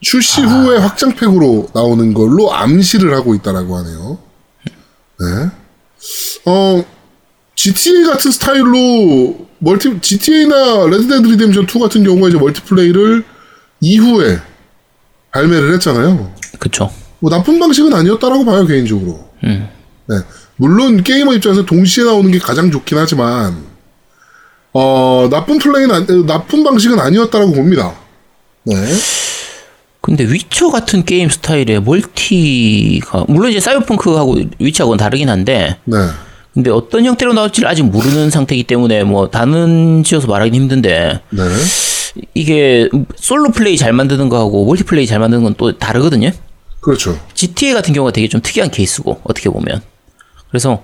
출시 0.00 0.42
후에 0.42 0.78
확장팩으로 0.78 1.70
나오는 1.72 2.12
걸로 2.12 2.52
암시를 2.52 3.14
하고 3.14 3.34
있다라고 3.34 3.76
하네요. 3.78 4.18
네. 5.20 5.50
어, 6.44 6.84
GTA 7.54 8.04
같은 8.04 8.30
스타일로 8.30 9.46
멀티 9.58 10.00
GTA나 10.00 10.86
Red 10.86 11.03
Dead 11.03 11.26
Redemption 11.28 11.64
2 11.64 11.78
같은 11.78 12.02
경우에 12.02 12.30
이제 12.30 12.38
멀티플레이를 12.38 13.24
이후에 13.80 14.40
발매를 15.32 15.72
했잖아요. 15.74 16.32
그쵸. 16.58 16.90
뭐 17.18 17.30
나쁜 17.30 17.58
방식은 17.58 17.92
아니었다라고 17.92 18.44
봐요 18.44 18.66
개인적으로. 18.66 19.28
음. 19.44 19.68
네. 20.08 20.16
물론 20.56 21.02
게이머 21.02 21.32
입장에서 21.34 21.64
동시에 21.64 22.04
나오는 22.04 22.30
게 22.30 22.38
가장 22.38 22.70
좋긴 22.70 22.98
하지만 22.98 23.56
어 24.72 25.28
나쁜 25.30 25.58
플레이는 25.58 25.94
안- 25.94 26.26
나쁜 26.26 26.62
방식은 26.64 26.98
아니었다라고 26.98 27.52
봅니다. 27.52 27.92
네. 28.64 28.74
근데 30.00 30.24
위쳐 30.24 30.68
같은 30.68 31.04
게임 31.04 31.28
스타일의 31.28 31.80
멀티가 31.82 33.24
물론 33.28 33.50
이제 33.50 33.60
사이버펑크하고 33.60 34.36
위쳐하고는 34.58 34.98
다르긴 34.98 35.28
한데 35.28 35.78
네. 35.84 35.96
근데 36.52 36.70
어떤 36.70 37.04
형태로 37.04 37.32
나올지를 37.32 37.68
아직 37.68 37.84
모르는 37.84 38.28
상태이기 38.30 38.64
때문에 38.64 39.04
뭐 39.04 39.30
단은 39.30 40.02
지어서 40.04 40.26
말하기는 40.26 40.60
힘든데 40.60 41.20
네. 41.30 41.42
이게 42.34 42.88
솔로 43.16 43.50
플레이 43.50 43.76
잘 43.76 43.92
만드는 43.92 44.28
거하고 44.28 44.64
멀티 44.66 44.84
플레이 44.84 45.06
잘 45.06 45.18
만드는 45.18 45.42
건 45.44 45.54
또 45.56 45.78
다르거든요. 45.78 46.30
그렇죠. 46.80 47.18
GTA 47.34 47.72
같은 47.74 47.94
경우가 47.94 48.12
되게 48.12 48.28
좀 48.28 48.40
특이한 48.42 48.70
케이스고 48.70 49.20
어떻게 49.24 49.48
보면 49.48 49.80
그래서 50.50 50.82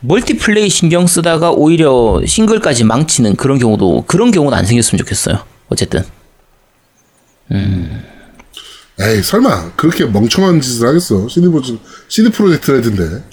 멀티플레이 0.00 0.68
신경 0.68 1.06
쓰다가 1.06 1.50
오히려 1.50 2.20
싱글까지 2.24 2.84
망치는 2.84 3.36
그런 3.36 3.58
경우도 3.58 4.04
그런 4.06 4.30
경우는 4.30 4.56
안 4.56 4.64
생겼으면 4.66 4.98
좋겠어요. 4.98 5.42
어쨌든 5.68 6.04
에이 9.00 9.22
설마 9.22 9.72
그렇게 9.76 10.04
멍청한 10.04 10.60
짓을 10.60 10.88
하겠어? 10.88 11.28
CD 11.28 11.48
프로젝트 11.48 11.78
CD 12.08 12.30
프로젝트 12.30 12.70
레드인데. 12.70 13.24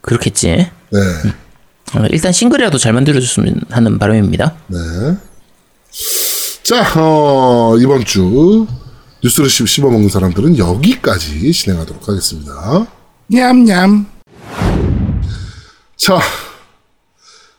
그렇겠지. 0.00 0.48
네. 0.48 0.98
어, 1.94 2.06
일단 2.10 2.32
싱글이라도 2.32 2.78
잘 2.78 2.92
만들어줬으면 2.92 3.62
하는 3.70 3.98
바람입니다. 3.98 4.54
네. 4.68 4.78
자, 6.62 6.84
어, 7.00 7.76
이번 7.78 8.04
주 8.04 8.66
뉴스를 9.22 9.48
씹- 9.50 9.68
씹어먹는 9.68 10.08
사람들은 10.08 10.58
여기까지 10.58 11.52
진행하도록 11.52 12.08
하겠습니다. 12.08 12.86
냠냠. 13.28 14.06
자, 15.96 16.18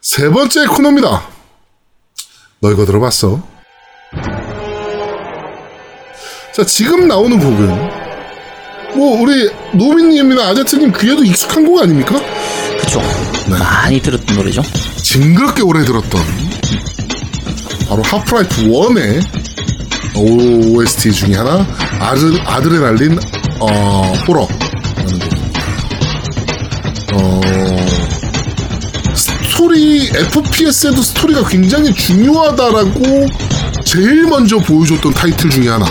세 0.01 0.29
번째 0.29 0.65
코너입니다. 0.67 1.21
너 2.59 2.71
이거 2.71 2.85
들어봤어? 2.85 3.41
자, 6.55 6.65
지금 6.65 7.07
나오는 7.07 7.37
곡은 7.39 8.03
뭐 8.95 9.21
우리 9.21 9.49
노미님이나 9.73 10.49
아제트님 10.49 10.93
귀에도 10.97 11.23
익숙한 11.23 11.65
곡 11.65 11.81
아닙니까? 11.81 12.15
그쵸. 12.79 13.01
네. 13.49 13.57
많이 13.57 13.99
들었던 14.01 14.35
노래죠. 14.35 14.61
징그럽게 14.97 15.63
오래 15.63 15.83
들었던 15.83 16.21
바로 17.93 18.01
Half-Life 18.01 18.63
1의 18.63 19.21
OST 20.15 21.11
중에 21.11 21.35
하나 21.35 21.63
아드, 21.99 22.39
아드레날린 22.43 23.19
어, 23.59 24.13
호러라는 24.27 25.19
곡입니다. 25.19 25.59
어, 27.13 27.41
스토리 29.15 30.07
FPS에도 30.07 31.03
스토리가 31.03 31.47
굉장히 31.47 31.93
중요하다라고 31.93 33.27
제일 33.85 34.23
먼저 34.23 34.57
보여줬던 34.57 35.13
타이틀 35.13 35.51
중에 35.51 35.69
하나. 35.69 35.85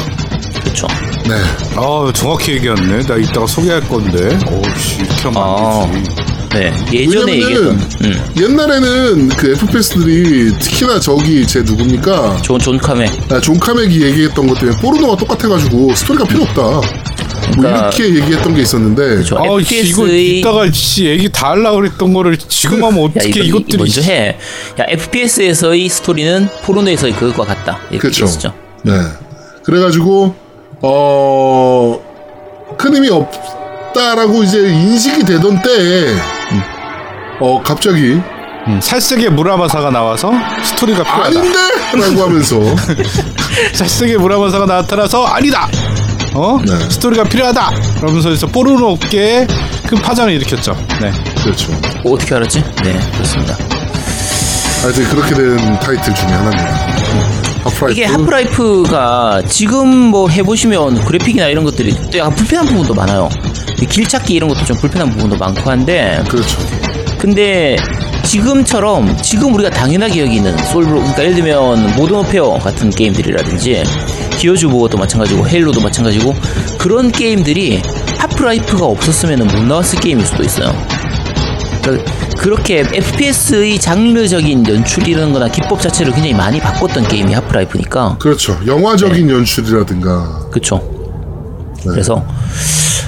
그쵸. 0.64 0.88
네. 1.28 1.36
아 1.76 2.12
정확히 2.12 2.54
얘기했네. 2.54 3.02
나 3.06 3.14
이따가 3.14 3.46
소개할 3.46 3.80
건데. 3.88 4.36
오씨 4.50 4.96
이렇게 4.96 5.22
하면 5.28 5.36
아. 5.36 5.84
안 5.84 5.92
되지. 5.92 6.31
네. 6.54 6.72
예전에 6.92 7.32
왜냐면은 7.32 7.80
얘기했던, 7.80 8.04
음, 8.04 8.42
옛날에는 8.42 9.28
그 9.30 9.52
FPS들이 9.52 10.52
특히나 10.58 11.00
저기 11.00 11.46
제 11.46 11.60
누굽니까? 11.62 12.42
존, 12.42 12.58
존 12.58 12.76
카메. 12.78 13.06
아, 13.30 13.40
존 13.40 13.58
카맥이 13.58 14.02
얘기했던 14.02 14.46
것 14.46 14.58
때문에 14.58 14.76
포르노가 14.78 15.16
똑같아가지고 15.16 15.94
스토리가 15.94 16.24
필요 16.26 16.42
없다. 16.42 16.62
뭐 16.62 16.80
그러니까- 17.56 17.78
이렇게 17.96 18.04
얘기했던 18.20 18.54
게 18.54 18.62
있었는데 18.62 19.24
저 19.24 19.36
아, 19.36 19.42
씨, 19.62 19.80
이거 19.80 20.04
FPS의 20.06 20.38
이따가 20.38 20.70
씨 20.70 21.04
얘기 21.06 21.28
다 21.30 21.50
하려고 21.50 21.78
그랬던 21.78 22.12
거를 22.14 22.36
지금 22.36 22.84
하면 22.84 23.00
야, 23.00 23.04
어떻게 23.04 23.28
이거, 23.28 23.40
이- 23.42 23.46
이것들이 23.48 23.78
먼저 23.78 24.00
해. 24.02 24.36
야, 24.80 24.84
FPS에서의 24.88 25.88
스토리는 25.88 26.48
포르노에서의 26.64 27.14
그것과 27.14 27.44
같다. 27.44 27.78
이렇게 27.90 28.08
그렇죠. 28.10 28.52
네. 28.82 28.92
그래가지고 29.64 30.34
어 30.82 31.98
큰 32.78 32.96
힘이 32.96 33.10
없다라고 33.10 34.42
이제 34.44 34.58
인식이 34.58 35.24
되던 35.24 35.60
때에 35.60 36.14
어 37.44 37.60
갑자기 37.60 38.20
음, 38.68 38.80
살색의 38.80 39.30
무라마사가 39.30 39.90
나와서 39.90 40.30
스토리가 40.64 41.02
필요하다. 41.02 41.40
아닌데 41.40 41.58
라고 41.94 42.22
하면서 42.22 42.56
살색의 43.74 44.18
무라마사가 44.18 44.64
나타나서 44.66 45.24
아니다. 45.24 45.68
어? 46.34 46.60
네. 46.64 46.72
스토리가 46.88 47.24
필요하다. 47.24 47.70
그러면서 48.00 48.30
이제 48.30 48.46
포르노 48.46 48.90
업계에 48.92 49.48
큰 49.88 49.98
파장을 50.00 50.32
일으켰죠. 50.34 50.76
네. 51.00 51.10
그렇죠. 51.42 51.72
어, 52.04 52.12
어떻게 52.12 52.36
알았지? 52.36 52.62
네, 52.84 52.96
그렇습니다. 53.14 53.56
하여튼 54.82 55.04
그렇게 55.08 55.34
된 55.34 55.80
타이틀 55.80 56.14
중에 56.14 56.28
하나입니다. 56.28 56.76
Half-Life. 57.64 57.90
이게 57.90 58.04
Half-Life가 58.04 59.42
지금 59.48 59.88
뭐 59.88 60.28
해보시면 60.28 61.04
그래픽이나 61.04 61.46
이런 61.48 61.64
것들이 61.64 61.92
또 62.12 62.18
약간 62.18 62.36
불편한 62.36 62.66
부분도 62.66 62.94
많아요. 62.94 63.28
이 63.80 63.86
길찾기 63.86 64.32
이런 64.32 64.48
것도 64.48 64.64
좀 64.64 64.76
불편한 64.76 65.10
부분도 65.10 65.36
많고 65.36 65.68
한데 65.68 66.22
그렇죠. 66.28 66.58
근데 67.22 67.76
지금처럼 68.24 69.16
지금 69.22 69.54
우리가 69.54 69.70
당연하게 69.70 70.22
여기는 70.22 70.58
솔로 70.64 70.96
그러니까 70.96 71.22
예를 71.22 71.36
들면 71.36 71.94
Modern 71.94 72.18
Warfare 72.18 72.58
같은 72.58 72.90
게임들이라든지 72.90 73.84
Gears 74.38 74.66
of 74.66 74.75
War도 74.75 74.98
마찬가지고 74.98 75.46
Halo도 75.46 75.80
마찬가지고 75.80 76.34
그런 76.78 77.12
게임들이 77.12 77.80
Half-Life가 78.18 78.84
없었으면 78.84 79.46
못 79.46 79.62
나왔을 79.62 80.00
게임일 80.00 80.26
수도 80.26 80.42
있어요. 80.42 80.74
그러니까 81.80 82.12
그렇게 82.38 82.80
FPS의 82.92 83.78
장르적인 83.78 84.66
연출이라는 84.66 85.32
거나 85.32 85.46
기법 85.46 85.80
자체를 85.80 86.12
굉장히 86.14 86.34
많이 86.34 86.58
바꿨던 86.58 87.06
게임이 87.06 87.34
Half-Life니까 87.34 88.16
그렇죠. 88.18 88.58
영화적인 88.66 89.30
연출이라든가 89.30 90.48
그쵸. 90.50 90.82
그래서 91.84 92.24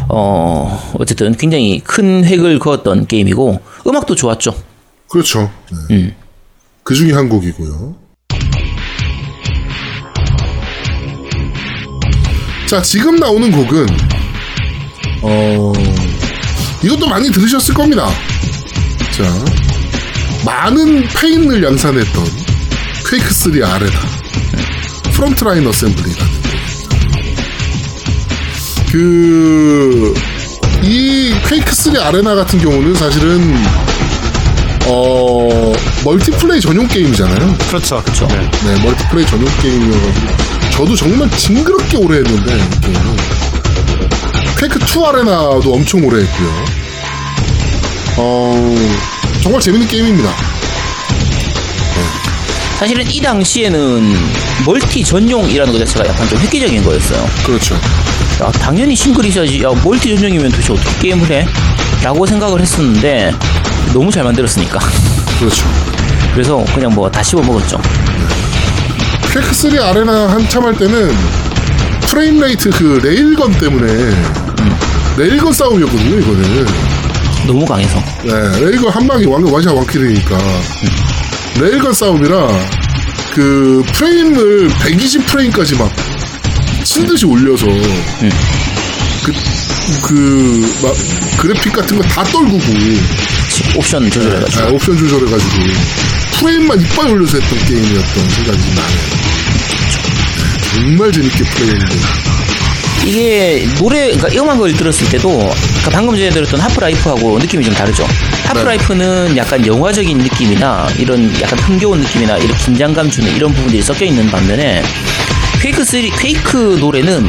어 0.09 0.95
어쨌든 0.99 1.35
굉장히 1.37 1.81
큰 1.81 2.25
획을 2.25 2.59
그었던 2.59 3.07
게임이고 3.07 3.61
음악도 3.87 4.15
좋았죠. 4.15 4.55
그렇죠. 5.09 5.51
네. 5.89 6.15
그 6.83 6.95
중에 6.95 7.13
한 7.13 7.29
곡이고요. 7.29 7.97
자, 12.69 12.83
지금 12.83 13.17
나오는 13.17 13.51
곡은 13.53 13.87
어 15.23 15.73
이것도 16.83 17.07
많이 17.07 17.31
들으셨을 17.31 17.75
겁니다. 17.75 18.09
자, 19.17 19.45
많은 20.45 21.07
페인을 21.09 21.63
양산했던 21.63 22.25
퀘이크 23.09 23.33
3 23.33 23.53
아레나 23.63 23.99
Front 25.13 25.43
Line 25.43 25.67
Assembly라는 25.67 26.34
그, 28.95 30.15
이 30.85 31.35
Quake 31.49 31.75
3 31.75 31.97
Arena 31.97 32.37
같은 32.37 32.61
경우는 32.61 32.95
사실은, 32.95 33.57
어, 34.87 35.73
multiplay 36.05 36.61
전용 36.61 36.87
게임이잖아요. 36.87 37.57
그렇죠. 37.67 38.01
그렇죠. 38.05 38.29
네. 38.29 38.37
네, 38.37 38.83
multiplay 38.85 39.27
전용 39.27 39.49
게임이어가지고, 39.61 40.27
저도 40.71 40.95
정말 40.95 41.29
징그럽게 41.33 41.97
오래 41.97 42.19
했는데, 42.19 42.57
이 42.57 42.81
게임은. 42.83 43.17
Quake 44.61 44.79
2 44.79 45.05
Arena도 45.07 45.75
엄청 45.75 46.05
오래 46.05 46.23
했고요. 46.23 46.65
어, 48.19 48.77
정말 49.43 49.61
재밌는 49.61 49.89
게임입니다. 49.89 50.31
사실은 52.79 53.11
이 53.11 53.21
당시에는 53.21 54.17
multi 54.67 55.03
전용이라는 55.03 55.73
것 55.73 55.79
자체가 55.81 56.09
약간 56.09 56.29
좀 56.29 56.39
획기적인 56.39 56.85
거였어요. 56.85 57.29
그렇죠. 57.45 57.77
야, 58.43 58.51
당연히 58.53 58.95
싱글 58.97 59.26
있어야지. 59.26 59.63
야, 59.63 59.71
multi 59.85 60.15
전용이면 60.17 60.51
도대체 60.51 60.73
어떻게 60.73 60.99
게임을 61.01 61.31
해? 61.31 61.47
라고 62.03 62.27
생각을 62.27 62.61
했었는데 62.61 63.33
너무 63.93 64.11
잘 64.11 64.25
만들었으니까. 64.25 64.79
그렇죠. 65.39 65.65
그래서 66.33 66.65
그냥 66.75 66.93
뭐 66.95 67.09
다 67.09 67.23
씹어 67.23 67.41
먹었죠. 67.43 67.81
Quake 69.33 69.53
3 69.55 69.79
Arena 69.81 70.29
한참 70.31 70.65
할 70.65 70.77
때는 70.77 71.15
frame 72.03 72.41
rate 72.41 72.71
그 72.71 73.01
레일건 73.05 73.53
때문에 73.53 74.15
레일건 75.17 75.53
싸움이었거든요, 75.53 76.19
이거는. 76.19 76.67
너무 77.47 77.65
강해서. 77.65 78.03
네, 78.23 78.33
레일건 78.61 78.91
한 78.93 79.07
방이 79.07 79.27
완, 79.27 79.45
완샷 79.45 79.75
완킬이니까. 79.75 80.39
레일건 81.61 81.93
싸움이라 81.93 82.49
그 83.33 83.83
프레임을 83.93 84.69
120 84.81 85.27
프레임까지 85.27 85.77
막 85.77 85.91
미친 86.95 87.07
듯이 87.09 87.27
올려서 87.27 87.67
그, 89.25 89.33
그, 90.01 90.79
막, 90.81 90.95
그래픽 91.39 91.73
같은 91.73 91.97
거 91.99 92.07
다 92.07 92.23
떨구고, 92.23 92.63
옵션 93.77 94.09
조절해가지고. 94.13 94.63
아, 94.65 94.69
옵션 94.71 94.97
조절해가지고, 94.99 95.53
프레임만 96.39 96.81
이빨 96.81 97.09
올려서 97.11 97.41
했던 97.41 97.59
게임이었던 97.67 98.31
생각이 98.31 98.59
나네요. 98.59 99.01
네, 100.37 100.87
정말 100.87 101.11
재밌게 101.11 101.43
플레이했는데. 101.43 101.97
이게 103.07 103.67
노래 103.77 104.11
그러니까 104.17 104.41
음악을 104.41 104.73
들었을 104.75 105.07
때도 105.11 105.29
그러니까 105.29 105.91
방금 105.91 106.17
전에 106.17 106.31
들었던 106.31 106.59
하프라이프하고 106.61 107.39
느낌이 107.39 107.63
좀 107.65 107.75
다르죠. 107.75 108.07
하프라이프는 108.47 109.37
약간 109.37 109.67
영화적인 109.67 110.17
느낌이나 110.19 110.87
이런 110.97 111.31
약간 111.43 111.59
흥겨운 111.59 112.01
느낌이나 112.01 112.39
이런 112.39 112.57
긴장감 112.57 113.11
주는 113.11 113.35
이런 113.37 113.53
부분들이 113.53 113.83
섞여 113.83 114.07
있는 114.07 114.27
반면에 114.31 114.83
퀘이크 115.65 115.83
3 115.83 116.03
퀘이크 116.19 116.77
노래는 116.79 117.25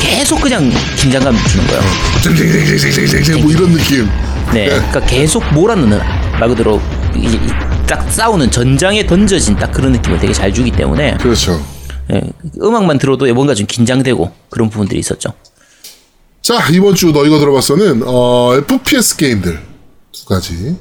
계속 0.00 0.40
그냥 0.40 0.70
긴장감 0.96 1.36
주는 1.46 1.66
거예요. 1.66 1.82
뭐 3.42 3.50
이런 3.52 3.72
느낌. 3.72 4.08
네, 4.54 4.68
그러니까 4.70 5.00
계속 5.00 5.44
몰아넣는 5.52 5.98
말 6.40 6.48
그대로 6.48 6.80
딱 7.86 8.10
싸우는 8.10 8.50
전장에 8.50 9.06
던져진 9.06 9.56
딱 9.56 9.70
그런 9.70 9.92
느낌을 9.92 10.18
되게 10.18 10.32
잘 10.32 10.50
주기 10.50 10.70
때문에 10.70 11.18
그렇죠. 11.18 11.62
예, 12.10 12.22
음악만 12.62 12.96
들어도 12.96 13.26
뭔가 13.34 13.54
좀 13.54 13.66
긴장되고 13.66 14.32
그런 14.48 14.70
부분들이 14.70 14.98
있었죠. 15.00 15.34
자 16.40 16.66
이번 16.72 16.94
주너 16.94 17.26
이거 17.26 17.38
들어봤어는 17.38 18.02
어, 18.06 18.54
FPS 18.56 19.16
게임들 19.16 19.60
두 20.10 20.24
가지 20.24 20.74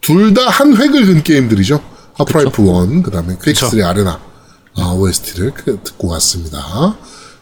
둘 0.00 0.32
다 0.32 0.48
한 0.48 0.76
획을 0.76 1.06
근 1.06 1.22
게임들이죠. 1.24 1.80
하프라이프 2.14 2.62
1 2.94 3.02
그 3.02 3.10
다음에 3.10 3.34
퀘이크 3.42 3.68
3 3.68 3.82
아레나 3.82 4.10
아, 4.12 4.35
OST를 4.78 5.52
듣고 5.82 6.08
왔습니다. 6.08 6.96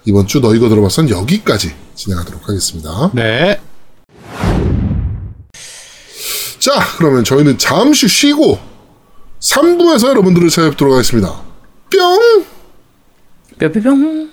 이번 0.04 0.26
주너 0.26 0.54
이거 0.54 0.68
들어봤선 0.68 1.10
여기까지 1.10 1.74
진행하도록 1.94 2.48
하겠습니다. 2.48 3.10
네. 3.14 3.60
자 6.58 6.72
그러면 6.98 7.24
저희는 7.24 7.58
잠시 7.58 8.08
쉬고 8.08 8.58
3부에서 9.40 10.08
여러분들을 10.08 10.48
찾아뵙도록 10.48 10.94
하겠습니다. 10.94 11.42
뿅! 11.90 12.44
뿅뿅뿅. 13.58 14.30